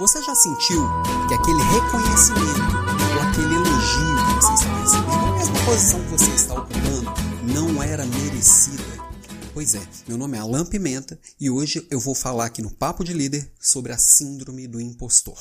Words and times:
Você 0.00 0.22
já 0.22 0.34
sentiu 0.34 0.82
que 1.28 1.34
aquele 1.34 1.62
reconhecimento 1.62 2.74
ou 3.14 3.20
aquele 3.20 3.54
elogio 3.54 4.16
que 4.16 4.34
você 4.34 4.54
está 4.54 4.80
recebendo, 4.80 5.28
a 5.28 5.36
mesma 5.36 5.64
posição 5.66 6.00
que 6.00 6.10
você 6.12 6.30
está 6.30 6.54
ocupando, 6.54 7.12
não 7.42 7.82
era 7.82 8.06
merecida? 8.06 8.82
Pois 9.52 9.74
é, 9.74 9.82
meu 10.08 10.16
nome 10.16 10.38
é 10.38 10.40
Alan 10.40 10.64
Pimenta 10.64 11.20
e 11.38 11.50
hoje 11.50 11.86
eu 11.90 12.00
vou 12.00 12.14
falar 12.14 12.46
aqui 12.46 12.62
no 12.62 12.70
Papo 12.70 13.04
de 13.04 13.12
Líder 13.12 13.46
sobre 13.60 13.92
a 13.92 13.98
Síndrome 13.98 14.66
do 14.66 14.80
Impostor. 14.80 15.36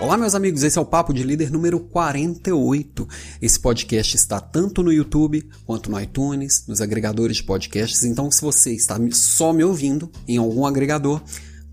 Olá, 0.00 0.16
meus 0.16 0.34
amigos, 0.34 0.62
esse 0.62 0.78
é 0.78 0.80
o 0.80 0.84
Papo 0.86 1.12
de 1.12 1.22
Líder 1.22 1.50
número 1.50 1.78
48. 1.78 3.06
Esse 3.42 3.60
podcast 3.60 4.16
está 4.16 4.40
tanto 4.40 4.82
no 4.82 4.90
YouTube 4.90 5.46
quanto 5.66 5.90
no 5.90 6.00
iTunes, 6.00 6.66
nos 6.66 6.80
agregadores 6.80 7.36
de 7.36 7.44
podcasts. 7.44 8.02
Então, 8.02 8.30
se 8.30 8.40
você 8.40 8.72
está 8.72 8.98
só 9.12 9.52
me 9.52 9.62
ouvindo 9.62 10.10
em 10.26 10.38
algum 10.38 10.64
agregador, 10.64 11.20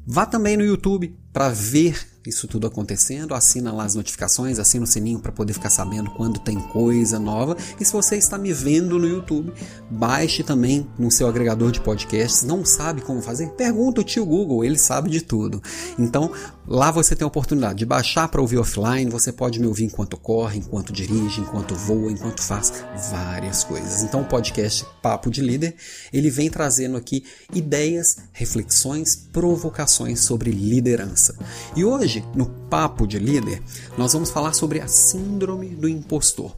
vá 0.06 0.26
também 0.26 0.58
no 0.58 0.66
YouTube 0.66 1.18
para 1.32 1.48
ver 1.48 2.06
isso 2.28 2.48
tudo 2.48 2.68
acontecendo, 2.68 3.34
assina 3.34 3.72
lá 3.72 3.86
as 3.86 3.96
notificações, 3.96 4.60
assina 4.60 4.84
o 4.84 4.88
sininho 4.88 5.20
para 5.20 5.32
poder 5.32 5.54
ficar 5.54 5.70
sabendo 5.70 6.12
quando 6.12 6.40
tem 6.40 6.60
coisa 6.60 7.20
nova. 7.20 7.56
E 7.80 7.86
se 7.86 7.94
você 7.94 8.18
está 8.18 8.38
me 8.38 8.52
vendo 8.52 9.00
no 9.00 9.08
YouTube, 9.08 9.54
baixe 9.90 10.44
também 10.44 10.88
no 10.98 11.10
seu 11.10 11.28
agregador 11.28 11.72
de 11.72 11.80
podcasts. 11.80 12.44
Não 12.44 12.66
sabe 12.66 13.02
como 13.02 13.22
fazer? 13.22 13.50
Pergunta 13.52 14.02
o 14.02 14.04
tio 14.04 14.26
Google, 14.26 14.64
ele 14.64 14.78
sabe 14.78 15.10
de 15.10 15.22
tudo. 15.22 15.62
Então, 15.98 16.32
lá 16.68 16.92
você 16.92 17.16
tem 17.16 17.24
a 17.24 17.28
oportunidade 17.28 17.80
de 17.80 17.86
baixar 17.86 18.28
para 18.28 18.42
ouvir 18.42 18.58
offline, 18.58 19.10
você 19.10 19.32
pode 19.32 19.60
me 19.60 19.68
ouvir 19.68 19.86
enquanto 19.86 20.18
corre, 20.18 20.60
enquanto 20.60 20.92
dirige, 20.92 21.42
enquanto 21.42 21.76
voa, 21.76 22.12
enquanto 22.12 22.42
faz 22.42 22.74
várias 23.10 23.64
coisas. 23.64 24.04
Então, 24.04 24.22
o 24.22 24.26
podcast 24.26 24.86
Papo 25.02 25.32
de 25.32 25.42
Líder, 25.42 25.76
ele 26.12 26.30
vem 26.30 26.50
trazendo 26.50 26.98
aqui 26.98 27.24
ideias, 27.54 28.18
reflexões, 28.34 29.16
provocações 29.16 30.20
sobre 30.20 30.52
liderança. 30.52 31.38
E 31.76 31.86
hoje 31.86 32.17
Hoje, 32.18 32.26
no 32.34 32.46
Papo 32.70 33.06
de 33.06 33.20
Líder, 33.20 33.62
nós 33.98 34.14
vamos 34.14 34.32
falar 34.32 34.54
sobre 34.54 34.80
a 34.80 34.88
Síndrome 34.88 35.70
do 35.70 35.88
Impostor. 35.88 36.56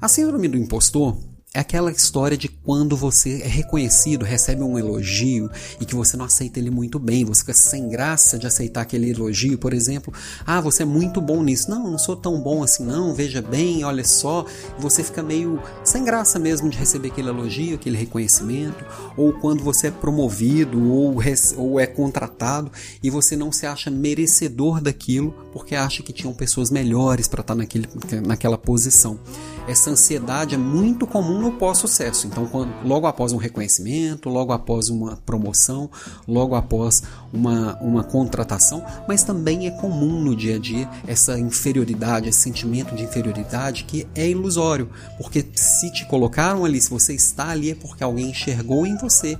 A 0.00 0.08
Síndrome 0.08 0.48
do 0.48 0.56
Impostor 0.56 1.16
é 1.54 1.60
aquela 1.60 1.90
história 1.90 2.36
de 2.36 2.48
quando 2.48 2.96
você 2.96 3.42
é 3.42 3.46
reconhecido, 3.46 4.24
recebe 4.24 4.62
um 4.62 4.78
elogio 4.78 5.50
e 5.78 5.84
que 5.84 5.94
você 5.94 6.16
não 6.16 6.24
aceita 6.24 6.58
ele 6.58 6.70
muito 6.70 6.98
bem, 6.98 7.26
você 7.26 7.40
fica 7.40 7.52
sem 7.52 7.90
graça 7.90 8.38
de 8.38 8.46
aceitar 8.46 8.80
aquele 8.80 9.10
elogio, 9.10 9.58
por 9.58 9.74
exemplo, 9.74 10.14
ah, 10.46 10.62
você 10.62 10.82
é 10.82 10.86
muito 10.86 11.20
bom 11.20 11.42
nisso. 11.42 11.70
Não, 11.70 11.90
não 11.90 11.98
sou 11.98 12.16
tão 12.16 12.40
bom 12.40 12.62
assim 12.62 12.84
não, 12.84 13.14
veja 13.14 13.42
bem, 13.42 13.84
olha 13.84 14.04
só. 14.04 14.46
Você 14.78 15.04
fica 15.04 15.22
meio 15.22 15.60
sem 15.84 16.04
graça 16.04 16.38
mesmo 16.38 16.70
de 16.70 16.78
receber 16.78 17.08
aquele 17.08 17.28
elogio, 17.28 17.74
aquele 17.74 17.98
reconhecimento, 17.98 18.84
ou 19.16 19.34
quando 19.34 19.62
você 19.62 19.88
é 19.88 19.90
promovido 19.90 20.90
ou, 20.90 21.16
ou 21.58 21.78
é 21.78 21.86
contratado 21.86 22.72
e 23.02 23.10
você 23.10 23.36
não 23.36 23.52
se 23.52 23.66
acha 23.66 23.90
merecedor 23.90 24.80
daquilo 24.80 25.34
porque 25.52 25.74
acha 25.74 26.02
que 26.02 26.14
tinham 26.14 26.32
pessoas 26.32 26.70
melhores 26.70 27.28
para 27.28 27.42
estar 27.42 27.54
naquele, 27.54 27.88
naquela 28.26 28.56
posição. 28.56 29.20
Essa 29.68 29.90
ansiedade 29.90 30.56
é 30.56 30.58
muito 30.58 31.06
comum 31.06 31.40
no 31.40 31.52
pós-sucesso. 31.52 32.26
Então, 32.26 32.46
quando, 32.46 32.72
logo 32.84 33.06
após 33.06 33.32
um 33.32 33.36
reconhecimento, 33.36 34.28
logo 34.28 34.52
após 34.52 34.88
uma 34.88 35.16
promoção, 35.24 35.88
logo 36.26 36.54
após 36.54 37.02
uma, 37.32 37.78
uma 37.80 38.02
contratação, 38.02 38.84
mas 39.06 39.22
também 39.22 39.68
é 39.68 39.70
comum 39.70 40.20
no 40.20 40.34
dia 40.34 40.56
a 40.56 40.58
dia 40.58 40.88
essa 41.06 41.38
inferioridade, 41.38 42.28
esse 42.28 42.40
sentimento 42.40 42.94
de 42.94 43.04
inferioridade 43.04 43.84
que 43.84 44.06
é 44.14 44.28
ilusório, 44.28 44.90
porque 45.16 45.46
se 45.54 45.92
te 45.92 46.04
colocaram 46.06 46.64
ali, 46.64 46.80
se 46.80 46.90
você 46.90 47.14
está 47.14 47.50
ali, 47.50 47.70
é 47.70 47.74
porque 47.74 48.02
alguém 48.02 48.30
enxergou 48.30 48.84
em 48.84 48.96
você 48.96 49.38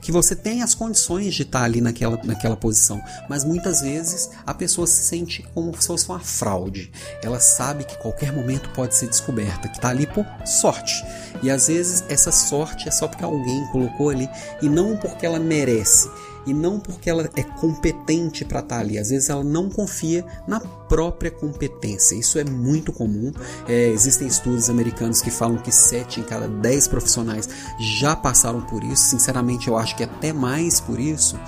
que 0.00 0.12
você 0.12 0.34
tem 0.34 0.62
as 0.62 0.74
condições 0.74 1.34
de 1.34 1.42
estar 1.42 1.62
ali 1.62 1.80
naquela, 1.80 2.18
naquela 2.24 2.56
posição, 2.56 3.02
mas 3.28 3.44
muitas 3.44 3.80
vezes 3.80 4.30
a 4.46 4.54
pessoa 4.54 4.86
se 4.86 5.02
sente 5.02 5.44
como 5.54 5.74
se 5.80 5.86
fosse 5.86 6.08
uma 6.08 6.20
fraude. 6.20 6.90
Ela 7.22 7.38
sabe 7.40 7.84
que 7.84 7.98
qualquer 7.98 8.32
momento 8.32 8.70
pode 8.70 8.94
ser 8.94 9.08
descoberta, 9.08 9.68
que 9.68 9.76
está 9.76 9.88
ali 9.90 10.06
por 10.06 10.26
sorte. 10.46 11.04
E 11.42 11.50
às 11.50 11.68
vezes 11.68 12.04
essa 12.08 12.32
sorte 12.32 12.88
é 12.88 12.90
só 12.90 13.08
porque 13.08 13.24
alguém 13.24 13.66
colocou 13.72 14.10
ali 14.10 14.28
e 14.62 14.68
não 14.68 14.96
porque 14.96 15.26
ela 15.26 15.38
merece 15.38 16.08
e 16.46 16.54
não 16.54 16.80
porque 16.80 17.10
ela 17.10 17.28
é 17.36 17.42
competente 17.42 18.44
para 18.44 18.60
estar 18.60 18.76
tá 18.76 18.80
ali. 18.80 18.98
Às 18.98 19.10
vezes 19.10 19.28
ela 19.28 19.44
não 19.44 19.68
confia 19.68 20.24
na 20.46 20.60
própria 20.60 21.30
competência. 21.30 22.14
Isso 22.14 22.38
é 22.38 22.44
muito 22.44 22.92
comum. 22.92 23.32
É, 23.68 23.88
existem 23.88 24.26
estudos 24.26 24.68
americanos 24.68 25.22
que 25.22 25.30
falam 25.30 25.58
que 25.58 25.70
7 25.70 26.20
em 26.20 26.22
cada 26.24 26.48
10 26.48 26.88
profissionais 26.88 27.48
já 27.78 28.16
passaram 28.16 28.60
por 28.62 28.82
isso. 28.82 29.04
Sinceramente, 29.04 29.68
eu 29.68 29.76
acho 29.76 29.96
que 29.96 30.02
é 30.02 30.06
até 30.06 30.32
mais 30.32 30.80
por 30.80 30.98
isso. 30.98 31.38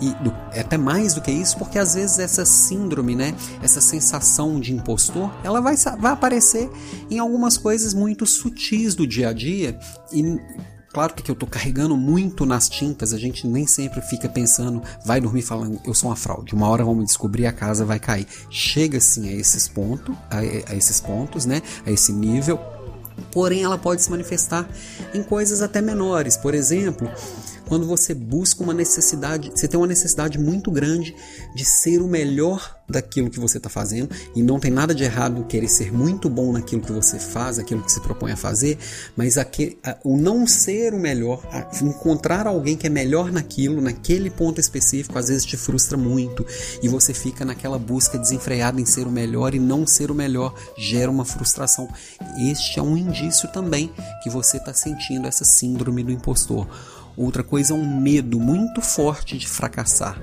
E 0.00 0.10
do, 0.22 0.34
é 0.52 0.60
até 0.60 0.76
mais 0.76 1.14
do 1.14 1.20
que 1.20 1.30
isso, 1.30 1.58
porque 1.58 1.78
às 1.78 1.94
vezes 1.94 2.18
essa 2.18 2.44
síndrome, 2.44 3.16
né, 3.16 3.34
essa 3.62 3.80
sensação 3.80 4.60
de 4.60 4.72
impostor, 4.72 5.30
ela 5.42 5.60
vai, 5.60 5.76
vai 5.76 6.12
aparecer 6.12 6.70
em 7.10 7.18
algumas 7.18 7.56
coisas 7.56 7.94
muito 7.94 8.24
sutis 8.26 8.94
do 8.94 9.06
dia 9.06 9.30
a 9.30 9.32
dia 9.32 9.78
e 10.12 10.38
Claro 10.92 11.14
que 11.14 11.30
eu 11.30 11.34
estou 11.34 11.48
carregando 11.48 11.96
muito 11.96 12.46
nas 12.46 12.68
tintas, 12.68 13.12
a 13.12 13.18
gente 13.18 13.46
nem 13.46 13.66
sempre 13.66 14.00
fica 14.00 14.28
pensando, 14.28 14.82
vai 15.04 15.20
dormir 15.20 15.42
falando, 15.42 15.78
eu 15.84 15.92
sou 15.92 16.08
uma 16.08 16.16
fraude. 16.16 16.54
Uma 16.54 16.68
hora 16.68 16.84
vamos 16.84 17.04
descobrir, 17.04 17.46
a 17.46 17.52
casa 17.52 17.84
vai 17.84 18.00
cair. 18.00 18.26
Chega 18.50 18.98
sim 18.98 19.28
a 19.28 19.32
esses 19.32 19.68
pontos, 19.68 20.16
a, 20.30 20.38
a 20.38 20.74
esses 20.74 21.00
pontos, 21.00 21.44
né? 21.44 21.60
A 21.84 21.90
esse 21.90 22.12
nível. 22.12 22.58
Porém, 23.30 23.64
ela 23.64 23.76
pode 23.76 24.02
se 24.02 24.10
manifestar 24.10 24.66
em 25.12 25.22
coisas 25.22 25.60
até 25.60 25.82
menores. 25.82 26.36
Por 26.36 26.54
exemplo, 26.54 27.10
quando 27.66 27.86
você 27.86 28.14
busca 28.14 28.62
uma 28.62 28.72
necessidade, 28.72 29.50
você 29.50 29.68
tem 29.68 29.78
uma 29.78 29.86
necessidade 29.86 30.38
muito 30.38 30.70
grande 30.70 31.14
de 31.54 31.64
ser 31.64 32.00
o 32.00 32.08
melhor 32.08 32.77
daquilo 32.88 33.30
que 33.30 33.38
você 33.38 33.58
está 33.58 33.68
fazendo 33.68 34.10
e 34.34 34.42
não 34.42 34.58
tem 34.58 34.70
nada 34.70 34.94
de 34.94 35.04
errado 35.04 35.44
querer 35.44 35.68
ser 35.68 35.92
muito 35.92 36.28
bom 36.28 36.52
naquilo 36.52 36.82
que 36.82 36.92
você 36.92 37.18
faz, 37.18 37.58
aquilo 37.58 37.82
que 37.82 37.92
se 37.92 38.00
propõe 38.00 38.32
a 38.32 38.36
fazer, 38.36 38.78
mas 39.16 39.36
a, 39.36 39.46
o 40.04 40.16
não 40.16 40.46
ser 40.46 40.94
o 40.94 40.98
melhor, 40.98 41.46
a, 41.52 41.68
encontrar 41.82 42.46
alguém 42.46 42.76
que 42.76 42.86
é 42.86 42.90
melhor 42.90 43.30
naquilo, 43.30 43.80
naquele 43.80 44.30
ponto 44.30 44.60
específico, 44.60 45.18
às 45.18 45.28
vezes 45.28 45.44
te 45.44 45.56
frustra 45.56 45.96
muito 45.96 46.46
e 46.82 46.88
você 46.88 47.12
fica 47.12 47.44
naquela 47.44 47.78
busca 47.78 48.18
desenfreada 48.18 48.80
em 48.80 48.84
ser 48.84 49.06
o 49.06 49.10
melhor 49.10 49.54
e 49.54 49.58
não 49.58 49.86
ser 49.86 50.10
o 50.10 50.14
melhor 50.14 50.54
gera 50.76 51.10
uma 51.10 51.24
frustração. 51.24 51.88
Este 52.50 52.78
é 52.78 52.82
um 52.82 52.96
indício 52.96 53.50
também 53.52 53.90
que 54.22 54.30
você 54.30 54.56
está 54.56 54.72
sentindo 54.72 55.26
essa 55.26 55.44
síndrome 55.44 56.02
do 56.02 56.12
impostor. 56.12 56.66
Outra 57.18 57.42
coisa 57.42 57.72
é 57.72 57.76
um 57.76 58.00
medo 58.00 58.38
muito 58.38 58.80
forte 58.80 59.36
de 59.36 59.48
fracassar. 59.48 60.16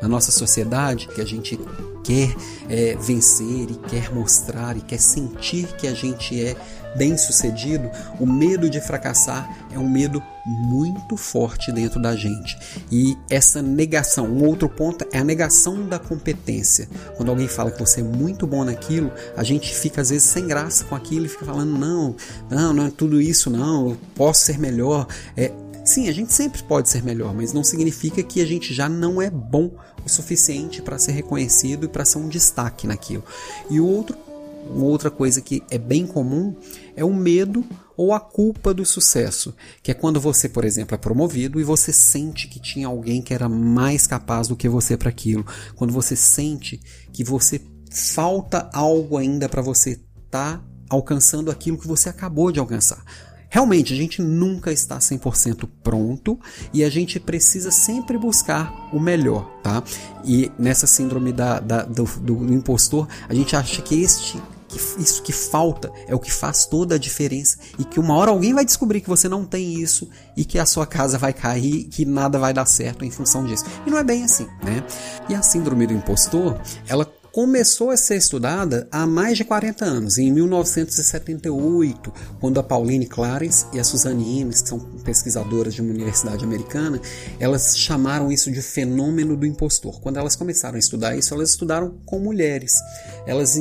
Na 0.00 0.06
nossa 0.06 0.30
sociedade, 0.30 1.08
que 1.08 1.20
a 1.20 1.24
gente 1.24 1.58
quer 2.04 2.32
é, 2.68 2.96
vencer 3.00 3.68
e 3.68 3.74
quer 3.88 4.14
mostrar 4.14 4.76
e 4.76 4.80
quer 4.80 5.00
sentir 5.00 5.66
que 5.76 5.88
a 5.88 5.92
gente 5.92 6.40
é 6.40 6.54
bem 6.96 7.18
sucedido, 7.18 7.90
o 8.20 8.26
medo 8.26 8.70
de 8.70 8.80
fracassar 8.80 9.66
é 9.72 9.78
um 9.78 9.88
medo 9.88 10.22
muito 10.46 11.16
forte 11.16 11.72
dentro 11.72 12.00
da 12.00 12.14
gente. 12.14 12.56
E 12.90 13.18
essa 13.28 13.60
negação, 13.60 14.26
um 14.26 14.44
outro 14.46 14.68
ponto 14.68 15.04
é 15.12 15.18
a 15.18 15.24
negação 15.24 15.84
da 15.86 15.98
competência. 15.98 16.88
Quando 17.16 17.30
alguém 17.30 17.48
fala 17.48 17.72
que 17.72 17.80
você 17.80 18.00
é 18.00 18.04
muito 18.04 18.46
bom 18.46 18.64
naquilo, 18.64 19.10
a 19.36 19.42
gente 19.42 19.74
fica 19.74 20.00
às 20.00 20.10
vezes 20.10 20.28
sem 20.28 20.46
graça 20.46 20.84
com 20.84 20.94
aquilo 20.94 21.26
e 21.26 21.28
fica 21.28 21.44
falando: 21.44 21.76
não, 21.76 22.14
não, 22.48 22.72
não 22.72 22.86
é 22.86 22.90
tudo 22.90 23.20
isso, 23.20 23.50
não, 23.50 23.90
eu 23.90 23.98
posso 24.14 24.44
ser 24.44 24.58
melhor. 24.58 25.08
É, 25.36 25.52
Sim, 25.86 26.08
a 26.08 26.12
gente 26.12 26.32
sempre 26.32 26.64
pode 26.64 26.88
ser 26.90 27.04
melhor, 27.04 27.32
mas 27.32 27.52
não 27.52 27.62
significa 27.62 28.20
que 28.20 28.40
a 28.40 28.44
gente 28.44 28.74
já 28.74 28.88
não 28.88 29.22
é 29.22 29.30
bom 29.30 29.70
o 30.04 30.08
suficiente 30.08 30.82
para 30.82 30.98
ser 30.98 31.12
reconhecido 31.12 31.84
e 31.84 31.88
para 31.88 32.04
ser 32.04 32.18
um 32.18 32.28
destaque 32.28 32.88
naquilo. 32.88 33.22
E 33.70 33.78
o 33.78 33.86
outro, 33.86 34.18
outra 34.74 35.12
coisa 35.12 35.40
que 35.40 35.62
é 35.70 35.78
bem 35.78 36.04
comum 36.04 36.56
é 36.96 37.04
o 37.04 37.14
medo 37.14 37.64
ou 37.96 38.12
a 38.12 38.18
culpa 38.18 38.74
do 38.74 38.84
sucesso, 38.84 39.54
que 39.80 39.92
é 39.92 39.94
quando 39.94 40.20
você, 40.20 40.48
por 40.48 40.64
exemplo, 40.64 40.96
é 40.96 40.98
promovido 40.98 41.60
e 41.60 41.64
você 41.64 41.92
sente 41.92 42.48
que 42.48 42.58
tinha 42.58 42.88
alguém 42.88 43.22
que 43.22 43.32
era 43.32 43.48
mais 43.48 44.08
capaz 44.08 44.48
do 44.48 44.56
que 44.56 44.68
você 44.68 44.96
para 44.96 45.08
aquilo, 45.08 45.46
quando 45.76 45.92
você 45.92 46.16
sente 46.16 46.80
que 47.12 47.22
você 47.22 47.60
falta 47.92 48.68
algo 48.72 49.16
ainda 49.16 49.48
para 49.48 49.62
você 49.62 49.90
estar 49.90 50.58
tá 50.58 50.64
alcançando 50.90 51.48
aquilo 51.48 51.78
que 51.78 51.86
você 51.86 52.08
acabou 52.08 52.50
de 52.50 52.58
alcançar. 52.58 53.04
Realmente, 53.48 53.92
a 53.92 53.96
gente 53.96 54.20
nunca 54.20 54.72
está 54.72 54.98
100% 54.98 55.68
pronto 55.82 56.38
e 56.72 56.84
a 56.84 56.90
gente 56.90 57.18
precisa 57.20 57.70
sempre 57.70 58.18
buscar 58.18 58.88
o 58.92 59.00
melhor, 59.00 59.48
tá? 59.62 59.82
E 60.24 60.50
nessa 60.58 60.86
síndrome 60.86 61.32
da, 61.32 61.60
da 61.60 61.82
do, 61.82 62.04
do 62.04 62.52
impostor, 62.52 63.08
a 63.28 63.34
gente 63.34 63.54
acha 63.54 63.80
que 63.82 64.00
este 64.02 64.40
isso 64.98 65.22
que 65.22 65.32
falta 65.32 65.92
é 66.08 66.14
o 66.14 66.18
que 66.18 66.30
faz 66.30 66.66
toda 66.66 66.96
a 66.96 66.98
diferença 66.98 67.56
e 67.78 67.84
que 67.84 68.00
uma 68.00 68.14
hora 68.14 68.30
alguém 68.30 68.52
vai 68.52 68.64
descobrir 68.64 69.00
que 69.00 69.08
você 69.08 69.28
não 69.28 69.44
tem 69.44 69.80
isso 69.80 70.10
e 70.36 70.44
que 70.44 70.58
a 70.58 70.66
sua 70.66 70.84
casa 70.84 71.16
vai 71.16 71.32
cair, 71.32 71.84
que 71.84 72.04
nada 72.04 72.38
vai 72.38 72.52
dar 72.52 72.66
certo 72.66 73.04
em 73.04 73.10
função 73.10 73.44
disso. 73.44 73.64
E 73.86 73.90
não 73.90 73.96
é 73.96 74.04
bem 74.04 74.24
assim, 74.24 74.46
né? 74.64 74.82
E 75.28 75.34
a 75.34 75.40
síndrome 75.40 75.86
do 75.86 75.94
impostor, 75.94 76.60
ela 76.88 77.10
começou 77.36 77.90
a 77.90 77.98
ser 77.98 78.16
estudada 78.16 78.88
há 78.90 79.06
mais 79.06 79.36
de 79.36 79.44
40 79.44 79.84
anos, 79.84 80.16
em 80.16 80.32
1978, 80.32 82.10
quando 82.40 82.58
a 82.58 82.62
Pauline 82.62 83.04
Clarence 83.04 83.66
e 83.74 83.78
a 83.78 83.84
Suzanne 83.84 84.40
Imes, 84.40 84.62
que 84.62 84.70
são 84.70 84.78
pesquisadoras 85.04 85.74
de 85.74 85.82
uma 85.82 85.90
universidade 85.90 86.42
americana, 86.42 86.98
elas 87.38 87.76
chamaram 87.76 88.32
isso 88.32 88.50
de 88.50 88.62
fenômeno 88.62 89.36
do 89.36 89.44
impostor. 89.44 90.00
Quando 90.00 90.16
elas 90.16 90.34
começaram 90.34 90.76
a 90.76 90.78
estudar 90.78 91.14
isso, 91.14 91.34
elas 91.34 91.50
estudaram 91.50 91.98
com 92.06 92.18
mulheres. 92.18 92.72
Elas 93.26 93.60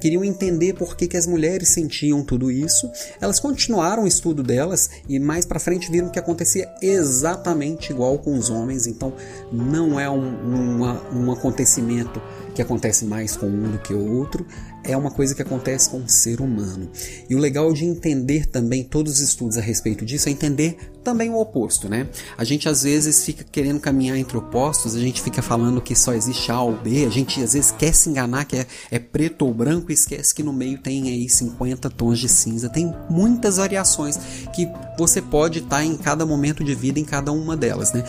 queriam 0.00 0.22
entender 0.22 0.74
por 0.74 0.96
que, 0.96 1.08
que 1.08 1.16
as 1.16 1.26
mulheres 1.26 1.70
sentiam 1.70 2.22
tudo 2.22 2.52
isso. 2.52 2.88
Elas 3.20 3.40
continuaram 3.40 4.04
o 4.04 4.06
estudo 4.06 4.44
delas 4.44 4.90
e 5.08 5.18
mais 5.18 5.44
para 5.44 5.58
frente 5.58 5.90
viram 5.90 6.08
que 6.08 6.20
acontecia 6.20 6.72
exatamente 6.80 7.90
igual 7.90 8.16
com 8.20 8.38
os 8.38 8.48
homens. 8.48 8.86
Então 8.86 9.12
não 9.50 9.98
é 9.98 10.08
um, 10.08 10.84
um 11.12 11.32
acontecimento 11.32 12.22
que 12.58 12.62
acontece 12.62 13.04
mais 13.04 13.36
com 13.36 13.46
um 13.46 13.70
do 13.70 13.78
que 13.78 13.94
o 13.94 14.16
outro, 14.16 14.44
é 14.82 14.96
uma 14.96 15.12
coisa 15.12 15.32
que 15.32 15.40
acontece 15.40 15.90
com 15.90 15.98
o 15.98 16.08
ser 16.08 16.40
humano. 16.40 16.90
E 17.30 17.36
o 17.36 17.38
legal 17.38 17.72
de 17.72 17.84
entender 17.84 18.46
também 18.46 18.82
todos 18.82 19.12
os 19.12 19.20
estudos 19.20 19.56
a 19.56 19.60
respeito 19.60 20.04
disso 20.04 20.28
é 20.28 20.32
entender 20.32 20.76
também 21.04 21.30
o 21.30 21.38
oposto, 21.38 21.88
né? 21.88 22.08
A 22.36 22.42
gente 22.42 22.68
às 22.68 22.82
vezes 22.82 23.24
fica 23.24 23.44
querendo 23.44 23.78
caminhar 23.78 24.18
entre 24.18 24.36
opostos, 24.36 24.96
a 24.96 24.98
gente 24.98 25.22
fica 25.22 25.40
falando 25.40 25.80
que 25.80 25.94
só 25.94 26.12
existe 26.12 26.50
A 26.50 26.60
ou 26.60 26.76
B, 26.76 27.06
a 27.06 27.10
gente 27.10 27.40
às 27.40 27.52
vezes 27.52 27.70
quer 27.70 27.94
se 27.94 28.10
enganar 28.10 28.44
que 28.44 28.56
é, 28.56 28.66
é 28.90 28.98
preto 28.98 29.46
ou 29.46 29.54
branco 29.54 29.92
e 29.92 29.94
esquece 29.94 30.34
que 30.34 30.42
no 30.42 30.52
meio 30.52 30.78
tem 30.78 31.08
aí 31.08 31.28
50 31.28 31.88
tons 31.90 32.18
de 32.18 32.28
cinza. 32.28 32.68
Tem 32.68 32.92
muitas 33.08 33.56
variações 33.58 34.18
que 34.52 34.68
você 34.98 35.22
pode 35.22 35.60
estar 35.60 35.84
em 35.84 35.96
cada 35.96 36.26
momento 36.26 36.64
de 36.64 36.74
vida 36.74 36.98
em 36.98 37.04
cada 37.04 37.30
uma 37.30 37.56
delas, 37.56 37.92
né? 37.92 38.02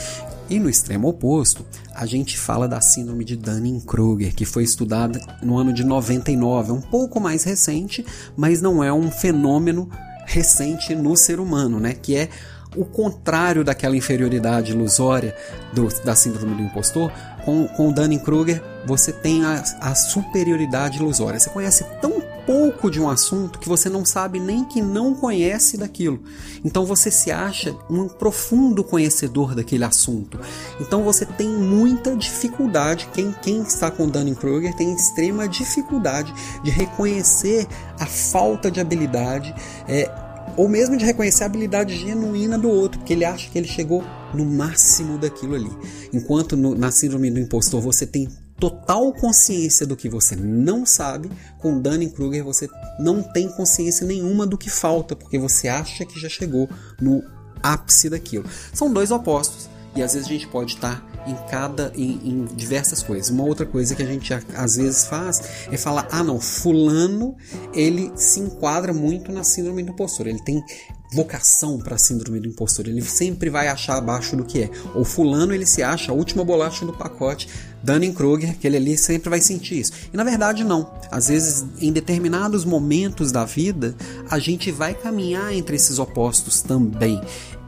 E 0.49 0.59
no 0.59 0.69
extremo 0.69 1.07
oposto, 1.07 1.63
a 1.93 2.05
gente 2.05 2.37
fala 2.37 2.67
da 2.67 2.81
síndrome 2.81 3.23
de 3.23 3.35
Dunning-Kruger, 3.35 4.33
que 4.33 4.45
foi 4.45 4.63
estudada 4.63 5.21
no 5.43 5.57
ano 5.57 5.71
de 5.71 5.83
99, 5.83 6.71
é 6.71 6.73
um 6.73 6.81
pouco 6.81 7.19
mais 7.19 7.43
recente, 7.43 8.03
mas 8.35 8.61
não 8.61 8.83
é 8.83 8.91
um 8.91 9.11
fenômeno 9.11 9.89
recente 10.25 10.95
no 10.95 11.15
ser 11.15 11.39
humano, 11.39 11.79
né? 11.79 11.93
Que 11.93 12.15
é 12.15 12.29
o 12.75 12.83
contrário 12.85 13.63
daquela 13.63 13.95
inferioridade 13.95 14.71
ilusória 14.71 15.35
do, 15.73 15.87
da 16.03 16.15
síndrome 16.15 16.55
do 16.55 16.63
impostor. 16.63 17.11
Com, 17.45 17.67
com 17.67 17.89
o 17.89 17.93
Dunning-Kruger, 17.93 18.63
você 18.85 19.11
tem 19.11 19.43
a, 19.43 19.63
a 19.81 19.95
superioridade 19.95 20.97
ilusória. 20.97 21.39
Você 21.39 21.49
conhece 21.49 21.83
tão 22.01 22.21
pouco 22.49 22.89
de 22.89 22.99
um 22.99 23.07
assunto 23.07 23.59
que 23.59 23.69
você 23.69 23.89
não 23.89 24.03
sabe 24.03 24.39
nem 24.39 24.65
que 24.65 24.81
não 24.81 25.13
conhece 25.13 25.77
daquilo. 25.77 26.19
Então 26.65 26.83
você 26.83 27.11
se 27.11 27.29
acha 27.29 27.77
um 27.87 28.07
profundo 28.07 28.83
conhecedor 28.83 29.53
daquele 29.53 29.83
assunto. 29.83 30.39
Então 30.81 31.03
você 31.03 31.27
tem 31.27 31.47
muita 31.47 32.15
dificuldade, 32.15 33.07
quem, 33.13 33.31
quem 33.43 33.61
está 33.61 33.91
com 33.91 34.09
Dunning-Kruger 34.09 34.75
tem 34.75 34.91
extrema 34.91 35.47
dificuldade 35.47 36.33
de 36.63 36.71
reconhecer 36.71 37.67
a 37.99 38.07
falta 38.07 38.71
de 38.71 38.79
habilidade, 38.79 39.53
é, 39.87 40.11
ou 40.57 40.67
mesmo 40.67 40.97
de 40.97 41.05
reconhecer 41.05 41.43
a 41.43 41.45
habilidade 41.45 41.95
genuína 41.97 42.57
do 42.57 42.67
outro, 42.67 42.97
porque 42.97 43.13
ele 43.13 43.25
acha 43.25 43.47
que 43.47 43.59
ele 43.59 43.67
chegou 43.67 44.03
no 44.33 44.43
máximo 44.43 45.19
daquilo 45.19 45.53
ali. 45.53 45.71
Enquanto 46.11 46.57
no, 46.57 46.73
na 46.73 46.89
síndrome 46.89 47.29
do 47.29 47.39
impostor 47.39 47.79
você 47.79 48.07
tem 48.07 48.27
total 48.59 49.13
consciência 49.13 49.85
do 49.85 49.95
que 49.95 50.09
você 50.09 50.35
não 50.35 50.85
sabe, 50.85 51.31
com 51.59 51.79
Dunning-Kruger 51.79 52.43
você 52.43 52.67
não 52.99 53.21
tem 53.21 53.47
consciência 53.47 54.05
nenhuma 54.05 54.45
do 54.45 54.57
que 54.57 54.69
falta, 54.69 55.15
porque 55.15 55.37
você 55.37 55.67
acha 55.67 56.05
que 56.05 56.19
já 56.19 56.27
chegou 56.27 56.69
no 56.99 57.23
ápice 57.61 58.09
daquilo. 58.09 58.45
São 58.73 58.91
dois 58.91 59.11
opostos 59.11 59.68
e 59.95 60.01
às 60.01 60.13
vezes 60.13 60.27
a 60.27 60.31
gente 60.31 60.47
pode 60.47 60.75
estar 60.75 61.07
em 61.27 61.35
cada 61.49 61.91
em, 61.95 62.19
em, 62.23 62.45
diversas 62.55 63.03
coisas. 63.03 63.29
Uma 63.29 63.43
outra 63.43 63.65
coisa 63.65 63.95
que 63.95 64.01
a 64.01 64.05
gente 64.05 64.33
às 64.33 64.75
vezes 64.75 65.05
faz 65.05 65.41
é 65.71 65.77
falar: 65.77 66.07
"Ah, 66.11 66.23
não, 66.23 66.39
fulano, 66.39 67.35
ele 67.73 68.11
se 68.15 68.39
enquadra 68.39 68.93
muito 68.93 69.31
na 69.31 69.43
síndrome 69.43 69.83
do 69.83 69.91
impostor. 69.91 70.27
Ele 70.27 70.41
tem 70.43 70.63
vocação 71.11 71.79
para 71.79 71.95
a 71.95 71.97
síndrome 71.97 72.39
do 72.39 72.47
impostor. 72.47 72.87
Ele 72.87 73.01
sempre 73.01 73.49
vai 73.49 73.67
achar 73.67 73.97
abaixo 73.97 74.35
do 74.35 74.45
que 74.45 74.63
é. 74.63 74.69
Ou 74.93 75.03
fulano, 75.03 75.53
ele 75.53 75.65
se 75.65 75.81
acha 75.81 76.11
a 76.11 76.15
última 76.15 76.43
bolacha 76.43 76.85
do 76.85 76.93
pacote. 76.93 77.49
Dunning-Kruger, 77.81 78.57
que 78.57 78.67
ele 78.67 78.77
ali 78.77 78.97
sempre 78.97 79.29
vai 79.29 79.41
sentir 79.41 79.79
isso. 79.79 79.91
E 80.13 80.17
na 80.17 80.23
verdade 80.23 80.63
não. 80.63 80.91
Às 81.09 81.29
vezes, 81.29 81.65
em 81.79 81.91
determinados 81.91 82.65
momentos 82.65 83.31
da 83.31 83.45
vida, 83.45 83.95
a 84.29 84.37
gente 84.37 84.71
vai 84.71 84.93
caminhar 84.93 85.53
entre 85.53 85.75
esses 85.75 85.97
opostos 85.97 86.61
também. 86.61 87.21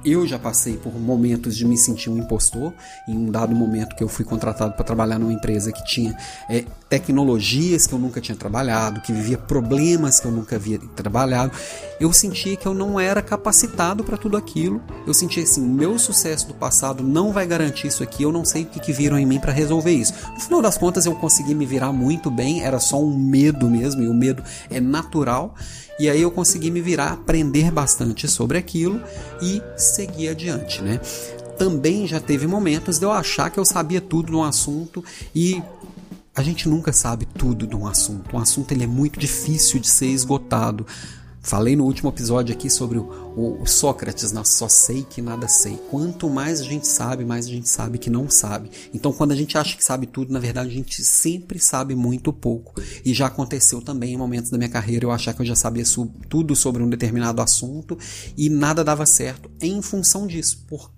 Eu 0.03 0.27
já 0.27 0.39
passei 0.39 0.77
por 0.77 0.94
momentos 1.00 1.56
de 1.56 1.65
me 1.65 1.77
sentir 1.77 2.09
um 2.09 2.18
impostor. 2.18 2.74
Em 3.07 3.15
um 3.15 3.30
dado 3.30 3.56
momento 3.56 3.95
que 3.95 4.03
eu 4.03 4.07
fui 4.07 4.25
contratado 4.25 4.74
para 4.74 4.83
trabalhar 4.83 5.19
numa 5.19 5.33
empresa 5.33 5.71
que 5.71 5.83
tinha 5.86 6.18
é, 6.50 6.65
tecnologias 6.91 7.88
que 7.88 7.93
eu 7.93 7.99
nunca 7.99 8.19
tinha 8.19 8.35
trabalhado, 8.35 8.99
que 8.99 9.13
vivia 9.13 9.38
problemas 9.38 10.19
que 10.19 10.27
eu 10.27 10.31
nunca 10.31 10.57
havia 10.57 10.77
trabalhado, 10.93 11.53
eu 12.01 12.11
sentia 12.11 12.57
que 12.57 12.67
eu 12.67 12.73
não 12.73 12.99
era 12.99 13.21
capacitado 13.21 14.03
para 14.03 14.17
tudo 14.17 14.35
aquilo. 14.35 14.81
Eu 15.07 15.13
sentia 15.13 15.41
assim, 15.41 15.61
meu 15.61 15.97
sucesso 15.97 16.49
do 16.49 16.53
passado 16.53 17.01
não 17.01 17.31
vai 17.31 17.47
garantir 17.47 17.88
isso 17.88 18.03
aqui. 18.03 18.23
Eu 18.23 18.31
não 18.33 18.43
sei 18.43 18.63
o 18.63 18.65
que, 18.65 18.81
que 18.81 18.91
viram 18.91 19.17
em 19.17 19.25
mim 19.25 19.39
para 19.39 19.53
resolver 19.53 19.91
isso. 19.91 20.13
No 20.33 20.39
final 20.41 20.61
das 20.61 20.77
contas, 20.77 21.05
eu 21.05 21.15
consegui 21.15 21.55
me 21.55 21.65
virar 21.65 21.93
muito 21.93 22.29
bem. 22.29 22.61
Era 22.61 22.77
só 22.77 23.01
um 23.01 23.17
medo 23.17 23.69
mesmo, 23.69 24.03
e 24.03 24.09
o 24.09 24.13
medo 24.13 24.43
é 24.69 24.81
natural. 24.81 25.55
E 25.97 26.09
aí 26.09 26.21
eu 26.21 26.29
consegui 26.29 26.69
me 26.69 26.81
virar, 26.81 27.13
aprender 27.13 27.71
bastante 27.71 28.27
sobre 28.27 28.57
aquilo 28.57 29.01
e 29.41 29.61
seguir 29.77 30.27
adiante, 30.27 30.81
né? 30.81 30.99
Também 31.57 32.05
já 32.05 32.19
teve 32.19 32.47
momentos 32.47 32.99
de 32.99 33.05
eu 33.05 33.11
achar 33.11 33.49
que 33.49 33.59
eu 33.59 33.63
sabia 33.63 34.01
tudo 34.01 34.31
no 34.31 34.43
assunto 34.43 35.01
e 35.33 35.61
a 36.36 36.42
gente 36.42 36.69
nunca 36.69 36.94
sabe 36.94 37.25
tudo 37.25 37.68
de 37.68 37.75
um 37.75 37.86
assunto. 37.86 38.36
Um 38.36 38.39
assunto 38.39 38.72
ele 38.72 38.83
é 38.83 38.88
muito 38.88 39.19
difícil 39.19 39.80
de 39.80 39.88
ser 39.88 40.07
esgotado. 40.07 40.86
Falei 41.44 41.75
no 41.75 41.86
último 41.86 42.10
episódio 42.10 42.54
aqui 42.54 42.69
sobre 42.69 43.00
o, 43.00 43.60
o, 43.62 43.66
Sócrates, 43.66 44.31
na 44.31 44.44
só 44.44 44.69
sei 44.69 45.04
que 45.04 45.24
nada 45.24 45.48
sei. 45.48 45.75
Quanto 45.89 46.30
mais 46.30 46.62
a 46.62 46.63
gente 46.63 46.88
sabe, 46.88 47.25
mais 47.25 47.48
a 47.48 47.50
gente 47.50 47.68
sabe 47.68 47.98
que 47.98 48.12
não 48.12 48.30
sabe. 48.30 48.69
Então, 48.94 49.12
quando 49.12 49.31
a 49.31 49.36
gente 49.36 49.57
acha 49.57 49.75
que 49.75 49.83
sabe 49.83 50.06
tudo, 50.06 50.31
na 50.31 50.39
verdade 50.39 50.69
a 50.69 50.74
gente 50.74 51.04
sempre 51.04 51.60
sabe 51.60 51.95
muito 51.95 52.31
pouco. 52.31 52.80
E 53.04 53.12
já 53.12 53.25
aconteceu 53.25 53.81
também 53.81 54.13
em 54.13 54.18
momentos 54.18 54.51
da 54.51 54.57
minha 54.57 54.69
carreira 54.69 55.06
eu 55.06 55.12
achar 55.12 55.34
que 55.34 55.42
eu 55.42 55.45
já 55.45 55.56
sabia 55.56 55.84
tudo 56.30 56.56
sobre 56.56 56.84
um 56.84 56.89
determinado 56.89 57.42
assunto 57.42 57.98
e 58.38 58.48
nada 58.48 58.84
dava 58.84 59.07
certo 59.07 59.50
em 59.60 59.81
função 59.81 60.27
disso, 60.27 60.63
por 60.68 60.92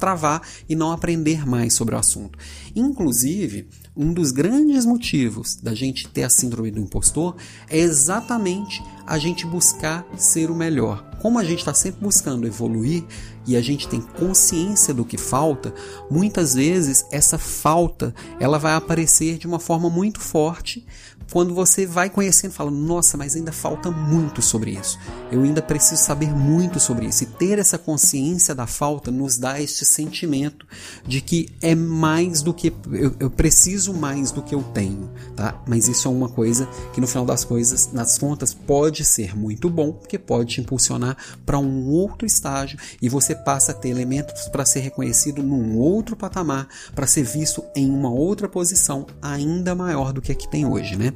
travar 0.00 0.42
e 0.68 0.74
não 0.74 0.90
aprender 0.90 1.46
mais 1.46 1.74
sobre 1.74 1.94
o 1.94 1.98
assunto. 1.98 2.38
Inclusive, 2.74 3.68
um 4.00 4.14
dos 4.14 4.30
grandes 4.32 4.86
motivos 4.86 5.56
da 5.56 5.74
gente 5.74 6.08
ter 6.08 6.22
a 6.22 6.30
síndrome 6.30 6.70
do 6.70 6.80
impostor 6.80 7.36
é 7.68 7.76
exatamente 7.76 8.82
a 9.06 9.18
gente 9.18 9.44
buscar 9.44 10.06
ser 10.16 10.50
o 10.50 10.54
melhor. 10.54 11.04
Como 11.20 11.38
a 11.38 11.44
gente 11.44 11.58
está 11.58 11.74
sempre 11.74 12.00
buscando 12.00 12.46
evoluir 12.46 13.04
e 13.46 13.56
a 13.56 13.60
gente 13.60 13.86
tem 13.86 14.00
consciência 14.00 14.94
do 14.94 15.04
que 15.04 15.18
falta, 15.18 15.74
muitas 16.10 16.54
vezes 16.54 17.04
essa 17.12 17.36
falta 17.36 18.14
ela 18.38 18.58
vai 18.58 18.72
aparecer 18.72 19.36
de 19.36 19.46
uma 19.46 19.58
forma 19.58 19.90
muito 19.90 20.18
forte 20.18 20.86
quando 21.30 21.54
você 21.54 21.86
vai 21.86 22.10
conhecendo, 22.10 22.52
fala, 22.52 22.70
nossa, 22.70 23.16
mas 23.16 23.36
ainda 23.36 23.52
falta 23.52 23.90
muito 23.90 24.42
sobre 24.42 24.72
isso. 24.72 24.98
Eu 25.30 25.42
ainda 25.42 25.62
preciso 25.62 26.02
saber 26.02 26.34
muito 26.34 26.80
sobre 26.80 27.06
isso. 27.06 27.22
E 27.22 27.26
ter 27.26 27.58
essa 27.58 27.78
consciência 27.78 28.54
da 28.54 28.66
falta 28.66 29.10
nos 29.10 29.38
dá 29.38 29.60
este 29.60 29.84
sentimento 29.84 30.66
de 31.06 31.20
que 31.20 31.48
é 31.62 31.74
mais 31.74 32.42
do 32.42 32.52
que 32.52 32.72
eu, 32.92 33.14
eu 33.20 33.30
preciso 33.30 33.94
mais 33.94 34.30
do 34.32 34.42
que 34.42 34.54
eu 34.54 34.62
tenho, 34.62 35.10
tá? 35.36 35.62
Mas 35.66 35.88
isso 35.88 36.08
é 36.08 36.10
uma 36.10 36.28
coisa 36.28 36.68
que 36.92 37.00
no 37.00 37.06
final 37.06 37.24
das 37.24 37.44
coisas, 37.44 37.92
nas 37.92 38.18
contas, 38.18 38.52
pode 38.52 39.04
ser 39.04 39.36
muito 39.36 39.70
bom, 39.70 39.92
porque 39.92 40.18
pode 40.18 40.54
te 40.54 40.60
impulsionar 40.60 41.16
para 41.46 41.58
um 41.58 41.88
outro 41.88 42.26
estágio 42.26 42.78
e 43.00 43.08
você 43.08 43.34
passa 43.34 43.72
a 43.72 43.74
ter 43.74 43.88
elementos 43.88 44.48
para 44.48 44.64
ser 44.64 44.80
reconhecido 44.80 45.42
num 45.42 45.76
outro 45.78 46.16
patamar, 46.16 46.68
para 46.94 47.06
ser 47.06 47.22
visto 47.22 47.64
em 47.74 47.88
uma 47.88 48.10
outra 48.10 48.48
posição 48.48 49.06
ainda 49.22 49.74
maior 49.74 50.12
do 50.12 50.20
que 50.20 50.32
a 50.32 50.34
que 50.34 50.48
tem 50.48 50.66
hoje, 50.66 50.96
né? 50.96 51.12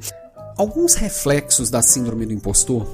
Alguns 0.57 0.95
reflexos 0.95 1.69
da 1.69 1.81
síndrome 1.81 2.25
do 2.25 2.31
impostor 2.31 2.87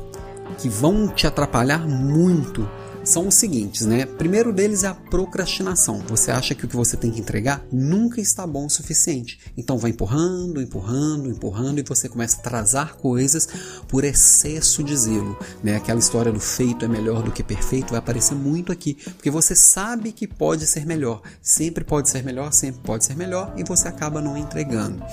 que 0.57 0.67
vão 0.67 1.07
te 1.07 1.27
atrapalhar 1.27 1.87
muito 1.87 2.67
são 3.03 3.27
os 3.27 3.35
seguintes, 3.35 3.85
né? 3.85 4.05
Primeiro 4.05 4.53
deles 4.53 4.83
é 4.83 4.87
a 4.87 4.93
procrastinação. 4.93 6.03
Você 6.07 6.31
acha 6.31 6.53
que 6.53 6.65
o 6.65 6.67
que 6.67 6.75
você 6.75 6.95
tem 6.95 7.11
que 7.11 7.19
entregar 7.19 7.65
nunca 7.71 8.21
está 8.21 8.45
bom 8.45 8.67
o 8.67 8.69
suficiente. 8.69 9.39
Então 9.57 9.77
vai 9.77 9.91
empurrando, 9.91 10.61
empurrando, 10.61 11.29
empurrando 11.29 11.79
e 11.79 11.83
você 11.83 12.07
começa 12.07 12.37
a 12.37 12.39
atrasar 12.39 12.95
coisas 12.95 13.47
por 13.87 14.03
excesso 14.03 14.83
de 14.83 14.95
zelo, 14.95 15.37
né? 15.63 15.75
Aquela 15.75 15.99
história 15.99 16.31
do 16.31 16.39
feito 16.39 16.85
é 16.85 16.87
melhor 16.87 17.23
do 17.23 17.31
que 17.31 17.43
perfeito 17.43 17.89
vai 17.89 17.99
aparecer 17.99 18.35
muito 18.35 18.71
aqui, 18.71 18.93
porque 18.93 19.31
você 19.31 19.55
sabe 19.55 20.11
que 20.11 20.27
pode 20.27 20.67
ser 20.67 20.85
melhor. 20.85 21.21
Sempre 21.41 21.83
pode 21.83 22.09
ser 22.09 22.23
melhor, 22.23 22.53
sempre 22.53 22.81
pode 22.81 23.03
ser 23.03 23.15
melhor 23.15 23.53
e 23.57 23.63
você 23.63 23.87
acaba 23.87 24.21
não 24.21 24.37
entregando. 24.37 25.03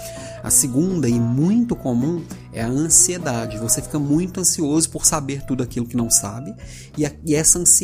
A 0.42 0.50
segunda 0.50 1.08
e 1.08 1.18
muito 1.18 1.74
comum 1.74 2.24
é 2.52 2.62
a 2.62 2.68
ansiedade. 2.68 3.58
Você 3.58 3.80
fica 3.80 3.98
muito 3.98 4.40
ansioso 4.40 4.90
por 4.90 5.04
saber 5.04 5.42
tudo 5.44 5.62
aquilo 5.62 5.86
que 5.86 5.96
não 5.96 6.10
sabe 6.10 6.54
e, 6.96 7.06
a, 7.06 7.12
e 7.24 7.34
essa 7.34 7.58
ansiedade 7.58 7.77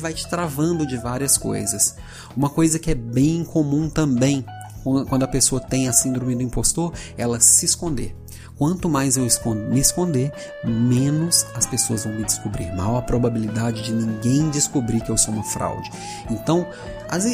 vai 0.00 0.12
te 0.12 0.28
travando 0.28 0.86
de 0.86 0.96
várias 0.96 1.36
coisas. 1.36 1.96
Uma 2.36 2.50
coisa 2.50 2.78
que 2.78 2.90
é 2.90 2.94
bem 2.94 3.44
comum 3.44 3.88
também 3.88 4.44
quando 5.08 5.22
a 5.22 5.28
pessoa 5.28 5.60
tem 5.60 5.88
a 5.88 5.92
síndrome 5.92 6.34
do 6.34 6.42
impostor, 6.42 6.92
ela 7.16 7.38
se 7.40 7.64
esconder. 7.64 8.16
Quanto 8.56 8.88
mais 8.88 9.16
eu 9.16 9.26
me 9.70 9.80
esconder, 9.80 10.32
menos 10.64 11.46
as 11.54 11.66
pessoas 11.66 12.04
vão 12.04 12.12
me 12.12 12.24
descobrir. 12.24 12.72
Maior 12.74 12.98
a 12.98 13.02
probabilidade 13.02 13.82
de 13.82 13.92
ninguém 13.92 14.50
descobrir 14.50 15.00
que 15.00 15.10
eu 15.10 15.18
sou 15.18 15.34
uma 15.34 15.42
fraude. 15.42 15.90
Então, 16.30 16.66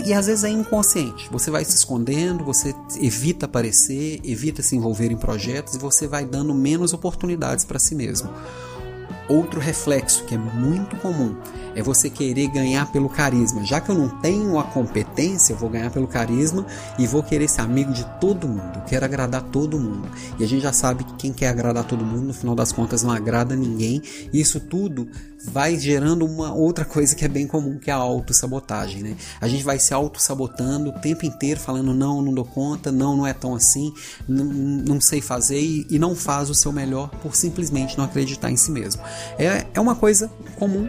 e 0.07 0.15
às 0.15 0.27
vezes 0.27 0.45
é 0.45 0.49
inconsciente. 0.49 1.29
Você 1.31 1.51
vai 1.51 1.65
se 1.65 1.77
escondendo, 1.77 2.45
você 2.45 2.75
evita 3.01 3.47
aparecer, 3.47 4.21
evita 4.25 4.63
se 4.63 4.77
envolver 4.77 5.11
em 5.11 5.17
projetos 5.17 5.75
e 5.75 5.79
você 5.79 6.07
vai 6.07 6.25
dando 6.25 6.55
menos 6.55 6.93
oportunidades 6.93 7.65
para 7.65 7.79
si 7.79 7.95
mesmo. 7.95 8.31
Outro 9.29 9.61
reflexo 9.61 10.25
que 10.25 10.35
é 10.35 10.39
muito 10.39 10.97
comum 10.97 11.37
é 11.75 11.83
você 11.83 12.09
querer 12.09 12.49
ganhar 12.49 12.91
pelo 12.91 13.09
carisma. 13.09 13.65
Já 13.65 13.81
que 13.81 13.91
eu 13.91 13.95
não 13.95 14.09
tenho 14.09 14.59
a 14.59 14.65
competência, 14.65 15.53
eu 15.53 15.57
vou 15.57 15.69
ganhar 15.69 15.91
pelo 15.91 16.07
carisma 16.07 16.67
e 16.99 17.07
vou 17.07 17.23
querer 17.23 17.49
ser 17.49 17.61
amigo 17.61 17.93
de 17.93 18.05
todo 18.21 18.49
mundo. 18.49 18.83
quero 18.87 19.05
agradar 19.05 19.43
todo 19.43 19.79
mundo. 19.79 20.09
E 20.39 20.45
a 20.45 20.49
gente 20.49 20.63
já 20.63 20.73
sabe 20.73 21.05
que 21.05 21.15
quem 21.15 21.33
quer 21.33 21.49
agradar 21.49 21.85
todo 21.85 22.05
mundo, 22.05 22.27
no 22.27 22.35
final 22.35 22.55
das 22.55 22.73
contas, 22.73 23.03
não 23.03 23.13
agrada 23.13 23.55
ninguém. 23.55 24.03
E 24.33 24.41
isso 24.41 24.59
tudo 24.59 25.09
vai 25.45 25.79
gerando 25.79 26.27
uma 26.27 26.53
outra 26.53 26.85
coisa 26.85 27.15
que 27.15 27.25
é 27.25 27.29
bem 27.29 27.47
comum, 27.47 27.79
que 27.79 27.91
é 27.91 27.93
a 27.93 27.97
autossabotagem. 27.97 29.03
Né? 29.03 29.17
A 29.41 29.47
gente 29.47 29.63
vai 29.63 29.79
se 29.79 29.95
autossabotando 29.95 30.91
o 30.91 30.93
tempo 30.93 31.25
inteiro, 31.25 31.61
falando 31.61 31.95
não, 31.95 32.21
não 32.21 32.35
dou 32.35 32.45
conta, 32.45 32.91
não, 32.91 33.17
não 33.17 33.27
é 33.27 33.33
tão 33.33 33.55
assim, 33.55 33.93
não, 34.27 34.45
não 34.45 35.01
sei 35.01 35.21
fazer 35.21 35.61
e, 35.61 35.87
e 35.89 35.99
não 35.99 36.15
faz 36.17 36.51
o 36.51 36.55
seu 36.55 36.73
melhor 36.73 37.09
por 37.23 37.37
simplesmente 37.37 37.97
não 37.97 38.05
acreditar 38.05 38.51
em 38.51 38.57
si 38.57 38.71
mesmo. 38.71 39.03
É, 39.39 39.67
é 39.75 39.81
uma 39.81 39.95
coisa 39.95 40.31
comum 40.59 40.89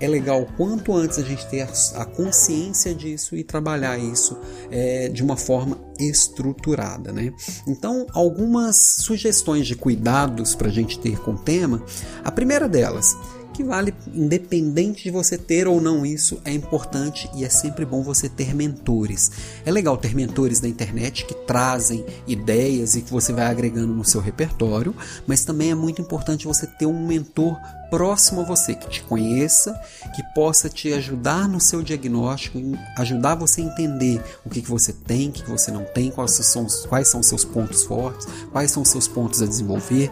é 0.00 0.06
legal 0.06 0.46
quanto 0.56 0.94
antes 0.94 1.18
a 1.18 1.22
gente 1.22 1.46
ter 1.46 1.66
a 1.94 2.04
consciência 2.04 2.94
disso 2.94 3.36
e 3.36 3.42
trabalhar 3.42 3.98
isso 3.98 4.38
é, 4.70 5.08
de 5.08 5.22
uma 5.22 5.36
forma 5.36 5.78
estruturada, 5.98 7.12
né? 7.12 7.32
Então, 7.66 8.06
algumas 8.12 8.76
sugestões 8.76 9.66
de 9.66 9.74
cuidados 9.74 10.54
para 10.54 10.68
a 10.68 10.72
gente 10.72 10.98
ter 10.98 11.18
com 11.20 11.32
o 11.32 11.38
tema. 11.38 11.82
A 12.22 12.30
primeira 12.30 12.68
delas, 12.68 13.16
que 13.56 13.64
vale 13.64 13.94
independente 14.12 15.04
de 15.04 15.10
você 15.10 15.38
ter 15.38 15.66
ou 15.66 15.80
não 15.80 16.04
isso, 16.04 16.38
é 16.44 16.52
importante 16.52 17.28
e 17.34 17.42
é 17.42 17.48
sempre 17.48 17.86
bom 17.86 18.02
você 18.02 18.28
ter 18.28 18.54
mentores. 18.54 19.30
É 19.64 19.72
legal 19.72 19.96
ter 19.96 20.14
mentores 20.14 20.60
da 20.60 20.68
internet 20.68 21.24
que 21.24 21.34
trazem 21.34 22.04
ideias 22.26 22.96
e 22.96 23.00
que 23.00 23.10
você 23.10 23.32
vai 23.32 23.46
agregando 23.46 23.94
no 23.94 24.04
seu 24.04 24.20
repertório, 24.20 24.94
mas 25.26 25.42
também 25.42 25.70
é 25.70 25.74
muito 25.74 26.02
importante 26.02 26.46
você 26.46 26.66
ter 26.66 26.84
um 26.84 27.06
mentor 27.06 27.56
próximo 27.90 28.40
a 28.40 28.44
você, 28.44 28.74
que 28.74 28.88
te 28.88 29.02
conheça, 29.02 29.72
que 30.14 30.22
possa 30.34 30.68
te 30.68 30.92
ajudar 30.92 31.48
no 31.48 31.60
seu 31.60 31.82
diagnóstico, 31.82 32.58
ajudar 32.98 33.36
você 33.36 33.60
a 33.60 33.64
entender 33.64 34.20
o 34.44 34.50
que, 34.50 34.60
que 34.60 34.68
você 34.68 34.92
tem, 34.92 35.28
o 35.28 35.32
que, 35.32 35.42
que 35.42 35.50
você 35.50 35.70
não 35.70 35.84
tem, 35.84 36.10
quais 36.10 36.32
são, 36.32 36.66
quais 36.88 37.08
são 37.08 37.20
os 37.20 37.26
seus 37.26 37.44
pontos 37.44 37.84
fortes, 37.84 38.26
quais 38.52 38.70
são 38.70 38.82
os 38.82 38.88
seus 38.88 39.06
pontos 39.08 39.40
a 39.40 39.46
desenvolver, 39.46 40.10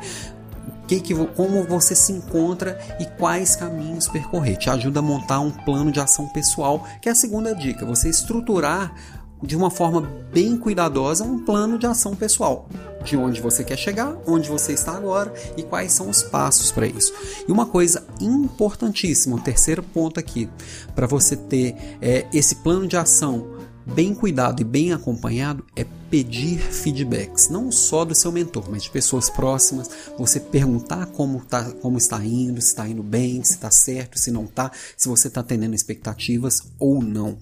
que 0.87 1.01
que, 1.01 1.15
como 1.15 1.65
você 1.65 1.95
se 1.95 2.13
encontra 2.13 2.79
e 3.01 3.07
quais 3.19 3.57
caminhos 3.57 4.09
percorrer. 4.09 4.57
Te 4.57 4.71
ajuda 4.71 5.01
a 5.01 5.03
montar 5.03 5.41
um 5.41 5.51
plano 5.51 5.91
de 5.91 6.01
ação 6.01 6.29
pessoal, 6.29 6.87
que 7.01 7.09
é 7.09 7.13
a 7.13 7.15
segunda 7.15 7.55
dica. 7.55 7.87
Você 7.87 8.09
estruturar 8.09 8.95
de 9.43 9.57
uma 9.57 9.71
forma 9.71 10.01
bem 10.33 10.57
cuidadosa 10.57 11.25
um 11.25 11.39
plano 11.39 11.79
de 11.79 11.87
ação 11.87 12.15
pessoal. 12.15 12.69
De 13.05 13.17
onde 13.17 13.41
você 13.41 13.63
quer 13.63 13.77
chegar, 13.77 14.17
onde 14.27 14.49
você 14.49 14.73
está 14.73 14.93
agora 14.93 15.33
e 15.57 15.63
quais 15.63 15.93
são 15.93 16.09
os 16.09 16.23
passos 16.23 16.73
para 16.73 16.87
isso. 16.87 17.13
E 17.47 17.53
uma 17.53 17.67
coisa 17.67 18.03
importantíssima, 18.19 19.37
o 19.37 19.41
terceiro 19.41 19.83
ponto 19.83 20.19
aqui, 20.19 20.49
para 20.95 21.07
você 21.07 21.37
ter 21.37 21.77
é, 22.01 22.27
esse 22.33 22.57
plano 22.57 22.89
de 22.89 22.97
ação 22.97 23.54
bem 23.87 24.15
cuidado 24.15 24.61
e 24.61 24.65
bem 24.65 24.93
acompanhado 24.93 25.65
é 25.77 25.85
pedir 26.11 26.59
feedbacks, 26.59 27.49
não 27.49 27.71
só 27.73 28.05
do 28.05 28.15
seu 28.15 28.31
mentor, 28.31 28.71
mas 28.71 28.85
de 28.85 28.91
pessoas 28.91 29.29
próximas. 29.29 29.91
Você 30.19 30.39
perguntar 30.41 31.07
como, 31.07 31.45
tá, 31.45 31.71
como 31.83 31.99
está 31.99 32.25
indo, 32.25 32.61
se 32.61 32.69
está 32.69 32.89
indo 32.89 33.03
bem, 33.03 33.43
se 33.43 33.53
está 33.53 33.71
certo, 33.71 34.19
se 34.19 34.31
não 34.31 34.45
está, 34.45 34.71
se 34.97 35.09
você 35.09 35.29
está 35.29 35.41
atendendo 35.41 35.75
expectativas 35.75 36.63
ou 36.79 37.03
não. 37.03 37.39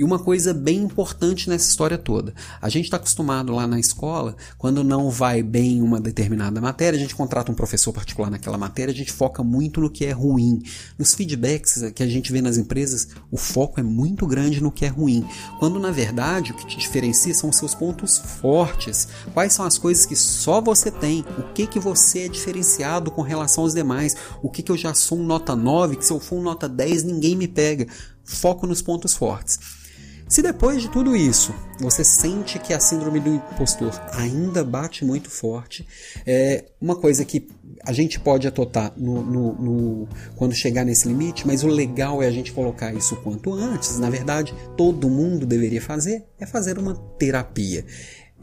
E 0.00 0.02
uma 0.04 0.18
coisa 0.18 0.54
bem 0.54 0.78
importante 0.78 1.46
nessa 1.50 1.68
história 1.68 1.98
toda: 1.98 2.32
a 2.58 2.70
gente 2.70 2.86
está 2.86 2.96
acostumado 2.96 3.52
lá 3.52 3.66
na 3.66 3.78
escola, 3.78 4.34
quando 4.56 4.82
não 4.82 5.10
vai 5.10 5.42
bem 5.42 5.72
em 5.72 5.82
uma 5.82 6.00
determinada 6.00 6.58
matéria, 6.58 6.96
a 6.96 7.00
gente 7.00 7.14
contrata 7.14 7.52
um 7.52 7.54
professor 7.54 7.92
particular 7.92 8.30
naquela 8.30 8.56
matéria, 8.56 8.92
a 8.92 8.96
gente 8.96 9.12
foca 9.12 9.44
muito 9.44 9.78
no 9.78 9.90
que 9.90 10.06
é 10.06 10.12
ruim. 10.12 10.62
Nos 10.98 11.14
feedbacks 11.14 11.92
que 11.94 12.02
a 12.02 12.06
gente 12.06 12.32
vê 12.32 12.40
nas 12.40 12.56
empresas, 12.56 13.08
o 13.30 13.36
foco 13.36 13.78
é 13.78 13.82
muito 13.82 14.26
grande 14.26 14.62
no 14.62 14.72
que 14.72 14.86
é 14.86 14.88
ruim, 14.88 15.22
quando 15.58 15.78
na 15.78 15.90
verdade 15.90 16.52
o 16.52 16.54
que 16.54 16.66
te 16.66 16.78
diferencia 16.78 17.34
são 17.34 17.50
os 17.50 17.56
seus 17.56 17.74
pontos 17.74 18.16
fortes. 18.16 19.06
Quais 19.34 19.52
são 19.52 19.66
as 19.66 19.76
coisas 19.76 20.06
que 20.06 20.16
só 20.16 20.62
você 20.62 20.90
tem? 20.90 21.26
O 21.36 21.52
que 21.52 21.66
que 21.66 21.78
você 21.78 22.20
é 22.20 22.28
diferenciado 22.28 23.10
com 23.10 23.20
relação 23.20 23.64
aos 23.64 23.74
demais? 23.74 24.16
O 24.42 24.48
que 24.48 24.62
que 24.62 24.72
eu 24.72 24.78
já 24.78 24.94
sou 24.94 25.18
um 25.18 25.26
nota 25.26 25.54
9, 25.54 25.96
que 25.96 26.06
se 26.06 26.12
eu 26.14 26.18
for 26.18 26.36
um 26.36 26.42
nota 26.42 26.66
10 26.66 27.02
ninguém 27.02 27.36
me 27.36 27.46
pega? 27.46 27.86
Foco 28.24 28.66
nos 28.66 28.80
pontos 28.80 29.12
fortes. 29.12 29.79
Se 30.30 30.42
depois 30.42 30.80
de 30.80 30.88
tudo 30.88 31.16
isso 31.16 31.52
você 31.80 32.04
sente 32.04 32.60
que 32.60 32.72
a 32.72 32.78
síndrome 32.78 33.18
do 33.18 33.34
impostor 33.34 33.90
ainda 34.12 34.62
bate 34.62 35.04
muito 35.04 35.28
forte, 35.28 35.84
é 36.24 36.66
uma 36.80 36.94
coisa 36.94 37.24
que 37.24 37.48
a 37.84 37.92
gente 37.92 38.20
pode 38.20 38.46
atotar 38.46 38.92
no, 38.96 39.24
no, 39.24 39.54
no, 39.54 40.08
quando 40.36 40.54
chegar 40.54 40.84
nesse 40.84 41.08
limite, 41.08 41.44
mas 41.44 41.64
o 41.64 41.66
legal 41.66 42.22
é 42.22 42.28
a 42.28 42.30
gente 42.30 42.52
colocar 42.52 42.94
isso 42.94 43.16
quanto 43.16 43.52
antes. 43.52 43.98
Na 43.98 44.08
verdade, 44.08 44.54
todo 44.76 45.10
mundo 45.10 45.44
deveria 45.44 45.82
fazer 45.82 46.24
é 46.38 46.46
fazer 46.46 46.78
uma 46.78 46.94
terapia. 47.18 47.84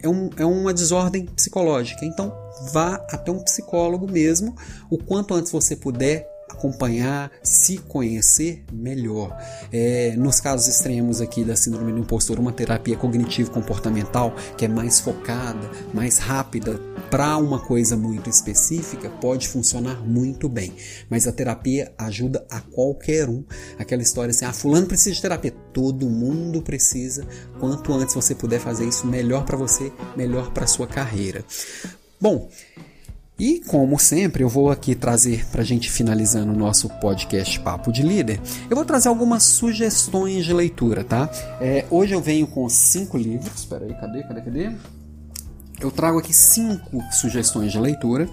É, 0.04 0.10
um, 0.10 0.30
é 0.36 0.46
uma 0.46 0.74
desordem 0.74 1.26
psicológica. 1.26 2.04
Então, 2.04 2.36
vá 2.74 2.96
até 3.10 3.32
um 3.32 3.40
psicólogo 3.40 4.12
mesmo 4.12 4.54
o 4.90 4.98
quanto 4.98 5.34
antes 5.34 5.54
você 5.54 5.74
puder 5.74 6.28
acompanhar, 6.50 7.32
se 7.44 7.78
conhecer 7.78 8.64
melhor. 8.72 9.38
É, 9.72 10.16
nos 10.18 10.40
casos 10.40 10.68
extremos 10.68 11.22
aqui 11.22 11.44
da 11.44 11.56
síndrome 11.56 11.92
do 11.92 12.00
impostor, 12.00 12.40
uma 12.40 12.52
terapia 12.52 12.96
cognitivo-comportamental 12.96 14.36
que 14.58 14.66
é 14.66 14.68
mais 14.68 15.00
focada, 15.00 15.70
mais 15.94 16.18
rápida 16.18 16.80
para 17.10 17.38
uma 17.38 17.60
coisa 17.60 17.96
muito 17.96 18.30
específica 18.30 19.10
pode 19.10 19.48
funcionar 19.48 20.02
muito 20.06 20.50
bem. 20.50 20.74
Mas 21.10 21.28
a 21.28 21.32
terapia 21.32 21.92
ajuda 21.98 22.46
a 22.50 22.60
qualquer 22.60 23.30
um. 23.30 23.44
Aquela 23.80 24.02
história 24.02 24.32
assim, 24.32 24.46
ah, 24.46 24.54
fulano 24.54 24.88
precisa 24.88 25.16
de 25.16 25.22
terapia. 25.22 25.54
Todo 25.74 26.10
mundo 26.10 26.62
precisa. 26.62 27.26
Quanto 27.60 27.94
antes 27.94 28.14
você 28.14 28.36
puder 28.36 28.60
fazer 28.60 28.86
isso, 28.86 29.08
melhor 29.08 29.46
para 29.46 29.58
você, 29.58 29.92
melhor 30.16 30.52
para 30.52 30.68
sua 30.68 30.88
carreira. 30.88 31.46
Bom, 32.20 32.50
e 33.40 33.62
como 33.68 34.00
sempre, 34.00 34.44
eu 34.44 34.50
vou 34.50 34.72
aqui 34.72 34.96
trazer 34.96 35.46
para 35.52 35.62
a 35.62 35.66
gente 35.66 35.92
finalizando 35.92 36.52
o 36.52 36.56
nosso 36.56 36.90
podcast 36.90 37.60
Papo 37.60 37.92
de 37.92 38.02
Líder, 38.02 38.40
eu 38.70 38.76
vou 38.76 38.84
trazer 38.84 39.10
algumas 39.10 39.44
sugestões 39.44 40.44
de 40.44 40.54
leitura, 40.54 41.04
tá? 41.04 41.30
É, 41.62 41.86
hoje 41.92 42.14
eu 42.14 42.22
venho 42.22 42.48
com 42.48 42.68
cinco 42.68 43.18
livros. 43.18 43.54
Espera 43.56 43.86
aí, 43.86 43.94
cadê, 43.94 44.24
cadê, 44.24 44.42
cadê? 44.42 44.72
Eu 45.80 45.92
trago 45.92 46.18
aqui 46.18 46.34
cinco 46.34 47.04
sugestões 47.12 47.72
de 47.72 47.80
leitura. 47.80 48.28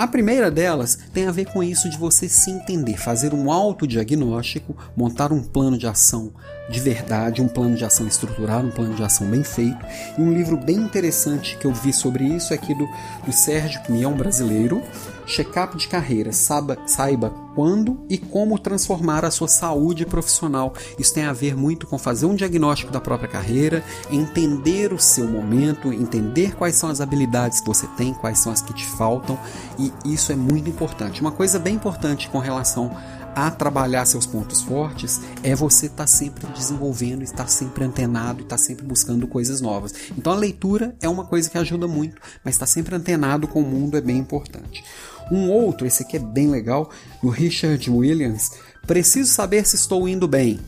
A 0.00 0.06
primeira 0.06 0.50
delas 0.50 0.98
tem 1.12 1.26
a 1.26 1.30
ver 1.30 1.44
com 1.52 1.62
isso 1.62 1.90
de 1.90 1.98
você 1.98 2.26
se 2.26 2.50
entender, 2.50 2.96
fazer 2.96 3.34
um 3.34 3.52
autodiagnóstico, 3.52 4.74
montar 4.96 5.30
um 5.30 5.42
plano 5.42 5.76
de 5.76 5.86
ação 5.86 6.32
de 6.70 6.80
verdade, 6.80 7.42
um 7.42 7.48
plano 7.48 7.76
de 7.76 7.84
ação 7.84 8.06
estruturado, 8.06 8.66
um 8.66 8.70
plano 8.70 8.94
de 8.94 9.02
ação 9.02 9.26
bem 9.26 9.44
feito. 9.44 9.76
E 10.16 10.22
um 10.22 10.32
livro 10.32 10.56
bem 10.56 10.76
interessante 10.76 11.54
que 11.58 11.66
eu 11.66 11.74
vi 11.74 11.92
sobre 11.92 12.24
isso 12.24 12.54
é 12.54 12.56
aqui 12.56 12.74
do, 12.74 12.88
do 13.26 13.30
Sérgio 13.30 13.82
Pinhão, 13.82 14.14
brasileiro, 14.14 14.82
Check-up 15.30 15.76
de 15.76 15.86
carreira, 15.86 16.32
saiba, 16.32 16.76
saiba 16.86 17.30
quando 17.54 18.04
e 18.08 18.18
como 18.18 18.58
transformar 18.58 19.24
a 19.24 19.30
sua 19.30 19.46
saúde 19.46 20.04
profissional. 20.04 20.74
Isso 20.98 21.14
tem 21.14 21.24
a 21.24 21.32
ver 21.32 21.56
muito 21.56 21.86
com 21.86 21.96
fazer 21.96 22.26
um 22.26 22.34
diagnóstico 22.34 22.90
da 22.90 23.00
própria 23.00 23.28
carreira, 23.28 23.84
entender 24.10 24.92
o 24.92 24.98
seu 24.98 25.28
momento, 25.28 25.92
entender 25.92 26.56
quais 26.56 26.74
são 26.74 26.90
as 26.90 27.00
habilidades 27.00 27.60
que 27.60 27.66
você 27.68 27.86
tem, 27.96 28.12
quais 28.12 28.40
são 28.40 28.50
as 28.50 28.60
que 28.60 28.74
te 28.74 28.84
faltam, 28.84 29.38
e 29.78 29.92
isso 30.04 30.32
é 30.32 30.36
muito 30.36 30.68
importante. 30.68 31.20
Uma 31.20 31.30
coisa 31.30 31.60
bem 31.60 31.76
importante 31.76 32.28
com 32.28 32.40
relação 32.40 32.90
a 33.34 33.48
trabalhar 33.50 34.04
seus 34.06 34.26
pontos 34.26 34.60
fortes 34.62 35.20
é 35.42 35.54
você 35.54 35.86
estar 35.86 35.98
tá 35.98 36.06
sempre 36.08 36.46
desenvolvendo, 36.48 37.22
estar 37.22 37.48
sempre 37.48 37.84
antenado 37.84 38.42
estar 38.42 38.56
tá 38.56 38.58
sempre 38.58 38.84
buscando 38.84 39.28
coisas 39.28 39.60
novas. 39.60 39.94
Então 40.16 40.32
a 40.32 40.36
leitura 40.36 40.96
é 41.00 41.08
uma 41.08 41.24
coisa 41.24 41.48
que 41.48 41.56
ajuda 41.56 41.86
muito, 41.86 42.20
mas 42.44 42.54
estar 42.54 42.66
sempre 42.66 42.96
antenado 42.96 43.46
com 43.46 43.60
o 43.60 43.66
mundo 43.66 43.96
é 43.96 44.00
bem 44.00 44.18
importante. 44.18 44.82
Um 45.30 45.50
outro, 45.50 45.86
esse 45.86 46.02
aqui 46.02 46.16
é 46.16 46.20
bem 46.20 46.48
legal, 46.48 46.90
do 47.22 47.28
Richard 47.28 47.88
Williams, 47.90 48.50
Preciso 48.86 49.32
saber 49.32 49.66
se 49.66 49.76
estou 49.76 50.08
indo 50.08 50.26
bem. 50.26 50.58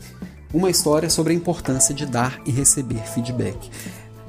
Uma 0.53 0.69
história 0.69 1.09
sobre 1.09 1.33
a 1.33 1.35
importância 1.35 1.93
de 1.93 2.05
dar 2.05 2.39
e 2.45 2.51
receber 2.51 3.01
feedback. 3.07 3.69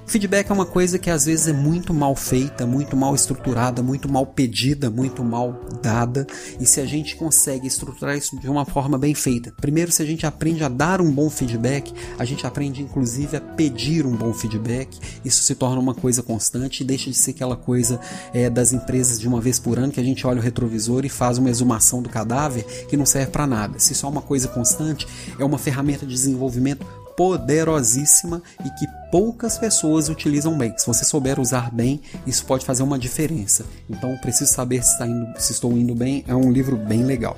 Feedback 0.06 0.50
é 0.50 0.52
uma 0.52 0.66
coisa 0.66 0.99
que 0.99 1.11
às 1.11 1.25
vezes 1.25 1.49
é 1.49 1.52
muito 1.52 1.92
mal 1.92 2.14
feita, 2.14 2.66
muito 2.66 2.96
mal 2.96 3.14
estruturada, 3.14 3.82
muito 3.82 4.08
mal 4.08 4.26
pedida, 4.26 4.90
muito 4.90 5.25
mal 5.25 5.58
dada. 5.82 6.26
E 6.61 6.66
se 6.66 6.80
a 6.80 6.87
gente 6.87 7.16
consegue 7.16 7.66
estruturar 7.66 8.16
isso 8.16 8.38
de 8.38 8.49
uma 8.49 8.64
forma 8.64 8.99
bem 8.99 9.14
feita, 9.14 9.52
primeiro, 9.61 9.90
se 9.90 10.02
a 10.02 10.06
gente 10.06 10.26
aprende 10.26 10.62
a 10.62 10.68
dar 10.68 11.00
um 11.00 11.11
bom 11.11 11.28
feedback, 11.30 11.92
a 12.18 12.25
gente 12.25 12.46
aprende 12.46 12.82
inclusive 12.82 13.37
a 13.37 13.40
pedir 13.40 14.06
um 14.06 14.14
bom 14.14 14.32
feedback. 14.32 14.99
Isso 15.25 15.42
se 15.42 15.54
torna 15.54 15.80
uma 15.80 15.94
coisa 15.94 16.23
constante 16.23 16.82
e 16.82 16.87
deixa 16.87 17.11
de 17.11 17.16
ser 17.16 17.30
aquela 17.30 17.56
coisa 17.56 17.99
é, 18.32 18.50
das 18.50 18.73
empresas 18.73 19.18
de 19.18 19.26
uma 19.26 19.40
vez 19.40 19.58
por 19.58 19.78
ano 19.78 19.92
que 19.92 20.00
a 20.00 20.04
gente 20.04 20.26
olha 20.26 20.38
o 20.38 20.42
retrovisor 20.42 21.04
e 21.04 21.08
faz 21.08 21.38
uma 21.38 21.50
exumação 21.50 22.02
do 22.02 22.08
cadáver 22.08 22.64
que 22.88 22.96
não 22.96 23.06
serve 23.06 23.32
para 23.32 23.46
nada. 23.46 23.78
Se 23.78 23.92
isso 23.92 24.06
é 24.06 24.08
uma 24.08 24.23
coisa 24.23 24.49
constante, 24.49 25.08
é 25.38 25.44
uma 25.44 25.58
ferramenta 25.58 26.06
de 26.06 26.12
desenvolvimento 26.12 26.87
poderosíssima 27.16 28.42
e 28.64 28.71
que 28.71 28.87
poucas 29.11 29.59
pessoas 29.59 30.09
utilizam 30.09 30.56
bem. 30.56 30.75
Se 30.76 30.87
você 30.87 31.04
souber 31.04 31.38
usar 31.38 31.71
bem, 31.71 32.00
isso 32.26 32.44
pode 32.44 32.64
fazer 32.64 32.83
uma 32.83 32.99
diferença. 32.99 33.64
Então, 33.88 34.16
preciso 34.18 34.52
saber 34.52 34.83
se, 34.83 34.92
está 34.92 35.06
indo, 35.06 35.26
se 35.38 35.52
estou 35.52 35.73
indo 35.73 35.94
bem. 35.94 36.25
É 36.26 36.35
um 36.35 36.50
livro 36.50 36.76
bem 36.76 37.04
legal. 37.04 37.37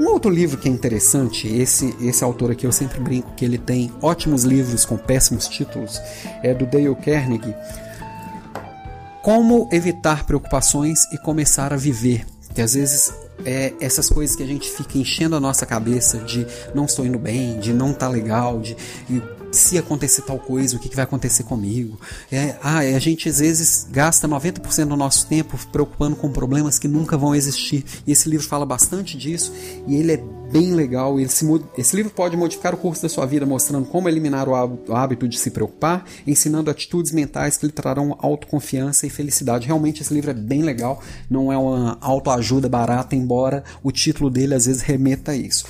Um 0.00 0.06
outro 0.06 0.30
livro 0.30 0.56
que 0.56 0.68
é 0.68 0.72
interessante, 0.72 1.48
esse, 1.48 1.92
esse 2.00 2.22
autor 2.22 2.52
aqui 2.52 2.64
eu 2.64 2.70
sempre 2.70 3.00
brinco 3.00 3.32
que 3.34 3.44
ele 3.44 3.58
tem 3.58 3.92
ótimos 4.00 4.44
livros 4.44 4.84
com 4.84 4.96
péssimos 4.96 5.48
títulos, 5.48 6.00
é 6.40 6.54
do 6.54 6.66
Dale 6.66 6.94
Carnegie. 6.94 7.54
Como 9.24 9.68
evitar 9.72 10.24
preocupações 10.24 11.04
e 11.12 11.18
começar 11.18 11.72
a 11.72 11.76
viver. 11.76 12.24
Que 12.54 12.62
às 12.62 12.74
vezes 12.74 13.12
é, 13.44 13.72
essas 13.80 14.08
coisas 14.08 14.34
que 14.34 14.42
a 14.42 14.46
gente 14.46 14.70
fica 14.70 14.98
enchendo 14.98 15.36
a 15.36 15.40
nossa 15.40 15.64
cabeça 15.64 16.18
de 16.18 16.46
não 16.74 16.84
estou 16.84 17.06
indo 17.06 17.18
bem, 17.18 17.58
de 17.58 17.72
não 17.72 17.92
tá 17.92 18.08
legal, 18.08 18.60
de 18.60 18.76
se 19.50 19.78
acontecer 19.78 20.22
tal 20.22 20.38
coisa, 20.38 20.76
o 20.76 20.78
que, 20.78 20.88
que 20.88 20.96
vai 20.96 21.04
acontecer 21.04 21.42
comigo? 21.42 21.98
É, 22.30 22.56
ah, 22.62 22.78
a 22.78 22.98
gente 22.98 23.28
às 23.28 23.38
vezes 23.38 23.86
gasta 23.90 24.28
90% 24.28 24.86
do 24.86 24.96
nosso 24.96 25.26
tempo 25.26 25.58
preocupando 25.72 26.16
com 26.16 26.30
problemas 26.30 26.78
que 26.78 26.88
nunca 26.88 27.16
vão 27.16 27.34
existir. 27.34 27.84
E 28.06 28.12
esse 28.12 28.28
livro 28.28 28.46
fala 28.46 28.66
bastante 28.66 29.16
disso 29.16 29.52
e 29.86 29.96
ele 29.96 30.12
é 30.12 30.22
bem 30.50 30.74
legal. 30.74 31.18
Ele 31.18 31.28
se, 31.28 31.46
esse 31.76 31.96
livro 31.96 32.10
pode 32.10 32.36
modificar 32.36 32.74
o 32.74 32.78
curso 32.78 33.02
da 33.02 33.08
sua 33.08 33.26
vida, 33.26 33.46
mostrando 33.46 33.86
como 33.86 34.08
eliminar 34.08 34.48
o 34.48 34.54
hábito 34.94 35.28
de 35.28 35.38
se 35.38 35.50
preocupar, 35.50 36.04
ensinando 36.26 36.70
atitudes 36.70 37.12
mentais 37.12 37.56
que 37.56 37.66
lhe 37.66 37.72
trarão 37.72 38.16
autoconfiança 38.20 39.06
e 39.06 39.10
felicidade. 39.10 39.66
Realmente 39.66 40.02
esse 40.02 40.12
livro 40.12 40.30
é 40.30 40.34
bem 40.34 40.62
legal, 40.62 41.02
não 41.30 41.52
é 41.52 41.56
uma 41.56 41.96
autoajuda 42.00 42.68
barata, 42.68 43.16
embora 43.16 43.64
o 43.82 43.90
título 43.90 44.30
dele 44.30 44.54
às 44.54 44.66
vezes 44.66 44.82
remeta 44.82 45.32
a 45.32 45.36
isso. 45.36 45.64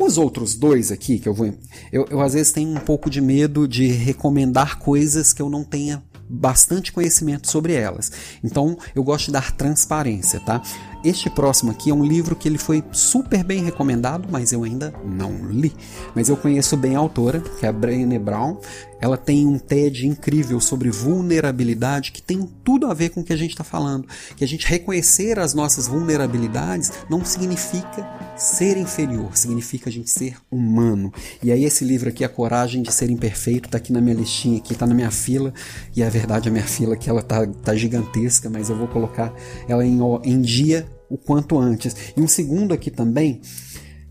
Os 0.00 0.16
outros 0.16 0.54
dois 0.54 0.90
aqui 0.90 1.18
que 1.18 1.28
eu 1.28 1.34
vou. 1.34 1.52
Eu, 1.92 2.06
eu 2.10 2.22
às 2.22 2.32
vezes 2.32 2.52
tenho 2.52 2.70
um 2.70 2.80
pouco 2.80 3.10
de 3.10 3.20
medo 3.20 3.68
de 3.68 3.86
recomendar 3.88 4.78
coisas 4.78 5.34
que 5.34 5.42
eu 5.42 5.50
não 5.50 5.62
tenha 5.62 6.02
bastante 6.26 6.90
conhecimento 6.90 7.50
sobre 7.50 7.74
elas. 7.74 8.10
Então 8.42 8.78
eu 8.94 9.04
gosto 9.04 9.26
de 9.26 9.32
dar 9.32 9.52
transparência, 9.52 10.40
tá? 10.40 10.62
Este 11.04 11.28
próximo 11.28 11.70
aqui 11.70 11.90
é 11.90 11.94
um 11.94 12.04
livro 12.04 12.34
que 12.34 12.48
ele 12.48 12.56
foi 12.56 12.82
super 12.92 13.44
bem 13.44 13.62
recomendado, 13.62 14.26
mas 14.30 14.52
eu 14.52 14.64
ainda 14.64 14.94
não 15.04 15.32
li. 15.50 15.74
Mas 16.14 16.30
eu 16.30 16.36
conheço 16.36 16.78
bem 16.78 16.96
a 16.96 16.98
autora, 16.98 17.40
que 17.40 17.66
é 17.66 17.68
a 17.68 17.72
Brené 17.72 18.18
Brown. 18.18 18.56
Ela 19.00 19.16
tem 19.16 19.46
um 19.46 19.58
TED 19.58 20.06
incrível 20.06 20.60
sobre 20.60 20.90
vulnerabilidade 20.90 22.12
que 22.12 22.20
tem 22.20 22.48
tudo 22.62 22.86
a 22.86 22.94
ver 22.94 23.10
com 23.10 23.20
o 23.20 23.24
que 23.24 23.32
a 23.32 23.36
gente 23.36 23.52
está 23.52 23.64
falando. 23.64 24.06
Que 24.36 24.44
a 24.44 24.48
gente 24.48 24.66
reconhecer 24.66 25.38
as 25.38 25.54
nossas 25.54 25.88
vulnerabilidades 25.88 26.92
não 27.08 27.24
significa 27.24 28.08
ser 28.36 28.76
inferior, 28.76 29.36
significa 29.36 29.88
a 29.88 29.92
gente 29.92 30.10
ser 30.10 30.36
humano. 30.50 31.12
E 31.42 31.50
aí 31.50 31.64
esse 31.64 31.84
livro 31.84 32.08
aqui, 32.08 32.24
A 32.24 32.28
Coragem 32.28 32.82
de 32.82 32.92
Ser 32.92 33.10
Imperfeito, 33.10 33.68
está 33.68 33.78
aqui 33.78 33.92
na 33.92 34.00
minha 34.00 34.14
listinha, 34.14 34.58
aqui 34.58 34.72
está 34.72 34.86
na 34.86 34.94
minha 34.94 35.10
fila. 35.10 35.52
E 35.96 36.02
é 36.02 36.10
verdade, 36.10 36.48
a 36.48 36.52
minha 36.52 36.64
fila 36.64 36.94
aqui 36.94 37.08
ela 37.08 37.22
tá, 37.22 37.46
tá 37.46 37.74
gigantesca, 37.74 38.50
mas 38.50 38.70
eu 38.70 38.76
vou 38.76 38.88
colocar 38.88 39.32
ela 39.68 39.84
em, 39.84 39.98
em 40.24 40.40
dia 40.40 40.86
o 41.10 41.18
quanto 41.18 41.58
antes. 41.58 41.94
E 42.16 42.20
um 42.20 42.28
segundo 42.28 42.72
aqui 42.72 42.90
também 42.90 43.40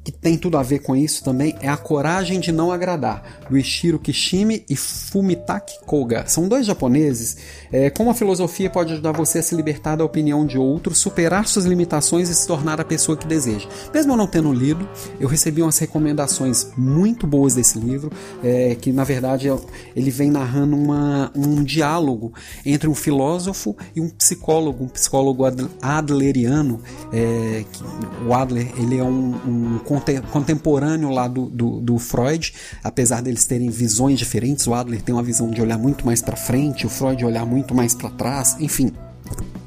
que 0.04 0.12
tem 0.12 0.38
tudo 0.38 0.58
a 0.58 0.64
ver 0.64 0.80
com 0.80 0.96
isso 0.96 1.24
também 1.24 1.56
é 1.62 1.68
A 1.68 1.78
Coragem 1.78 2.40
de 2.40 2.52
Não 2.52 2.72
Agradar, 2.72 3.42
do 3.50 3.58
Ishiro 3.58 4.00
Kishimi 4.00 4.66
e 4.70 4.76
Fumitaki 4.76 5.80
Koga. 5.86 6.26
São 6.28 6.48
dois 6.48 6.66
japoneses. 6.66 7.38
É, 7.72 7.90
como 7.90 8.10
a 8.10 8.14
filosofia 8.14 8.70
pode 8.70 8.94
ajudar 8.94 9.12
você 9.12 9.40
a 9.40 9.44
se 9.44 9.56
libertar 9.56 9.96
da 9.98 10.06
opinião 10.06 10.46
de 10.46 10.58
outros, 10.58 10.98
superar 10.98 11.48
suas 11.48 11.66
limitações 11.66 12.30
e 12.30 12.36
se 12.36 12.48
tornar 12.48 12.80
a 12.80 12.86
pessoa 12.86 13.18
que 13.18 13.28
deseja. 13.28 13.68
Mesmo 13.94 14.14
eu 14.14 14.18
não 14.18 14.28
tendo 14.28 14.52
lido, 14.54 14.88
eu 15.20 15.28
recebi 15.28 15.62
umas 15.62 15.78
recomendações 15.78 16.68
muito 16.78 17.28
boas 17.28 17.56
desse 17.56 17.78
livro, 17.78 18.12
é, 18.44 18.76
que 18.76 18.92
na 18.92 19.04
verdade 19.04 19.50
ele 19.96 20.12
vem 20.12 20.32
narrando 20.32 20.76
uma, 20.76 21.32
um 21.36 21.64
diálogo 21.64 22.34
entre 22.66 22.90
um 22.90 22.96
filósofo 22.96 23.76
e 23.96 24.02
um 24.02 24.10
psicólogo, 24.10 24.86
um 24.86 24.90
psicólogo 24.90 25.44
adleriano. 25.82 26.82
É, 27.12 27.64
o 28.28 28.34
Adler 28.34 28.72
ele 28.78 28.98
é 28.98 29.04
um, 29.04 29.36
um 29.46 29.80
contemporâneo 30.32 31.10
lá 31.10 31.28
do, 31.28 31.48
do, 31.48 31.82
do, 31.82 31.98
Freud, 31.98 32.54
apesar 32.84 33.22
deles 33.22 33.46
terem 33.46 33.70
visões 33.70 34.18
diferentes, 34.20 34.66
o 34.68 34.74
Adler 34.74 35.02
tem 35.02 35.14
uma 35.14 35.24
visão 35.24 35.50
de 35.50 35.62
olhar 35.62 35.78
muito 35.78 36.06
mais 36.06 36.22
para 36.22 36.36
frente, 36.36 36.86
o 36.86 36.90
Freud 36.90 37.24
olhar 37.26 37.46
muito 37.46 37.74
mais 37.74 37.94
para 37.94 38.10
trás, 38.10 38.56
enfim. 38.60 38.92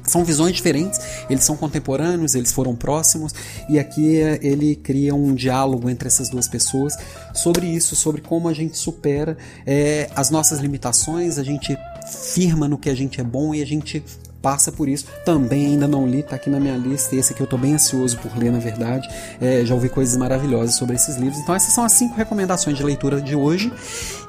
São 0.05 0.25
visões 0.25 0.53
diferentes, 0.53 0.99
eles 1.29 1.45
são 1.45 1.55
contemporâneos, 1.55 2.35
eles 2.35 2.51
foram 2.51 2.75
próximos, 2.75 3.33
e 3.69 3.79
aqui 3.79 4.17
eh, 4.19 4.37
ele 4.41 4.75
cria 4.75 5.15
um 5.15 5.33
diálogo 5.33 5.89
entre 5.89 6.07
essas 6.07 6.27
duas 6.27 6.45
pessoas 6.45 6.93
sobre 7.33 7.67
isso, 7.67 7.95
sobre 7.95 8.21
como 8.21 8.49
a 8.49 8.53
gente 8.53 8.77
supera 8.77 9.37
é, 9.65 10.09
as 10.13 10.29
nossas 10.29 10.59
limitações, 10.59 11.37
a 11.37 11.43
gente 11.43 11.77
firma 12.33 12.67
no 12.67 12.77
que 12.77 12.89
a 12.89 12.95
gente 12.95 13.21
é 13.21 13.23
bom 13.23 13.55
e 13.55 13.61
a 13.61 13.65
gente 13.65 14.03
passa 14.43 14.71
por 14.73 14.89
isso. 14.89 15.05
Também 15.25 15.67
ainda 15.67 15.87
não 15.87 16.05
li, 16.05 16.21
tá 16.21 16.35
aqui 16.35 16.49
na 16.49 16.59
minha 16.59 16.75
lista. 16.75 17.15
Esse 17.15 17.31
aqui 17.31 17.41
eu 17.41 17.47
tô 17.47 17.57
bem 17.57 17.75
ansioso 17.75 18.17
por 18.17 18.37
ler, 18.37 18.51
na 18.51 18.59
verdade. 18.59 19.07
É, 19.39 19.63
já 19.65 19.73
ouvi 19.73 19.87
coisas 19.87 20.17
maravilhosas 20.17 20.75
sobre 20.75 20.97
esses 20.97 21.15
livros. 21.15 21.39
Então, 21.39 21.55
essas 21.55 21.73
são 21.73 21.85
as 21.85 21.93
cinco 21.93 22.15
recomendações 22.15 22.75
de 22.77 22.83
leitura 22.83 23.21
de 23.21 23.37
hoje. 23.37 23.71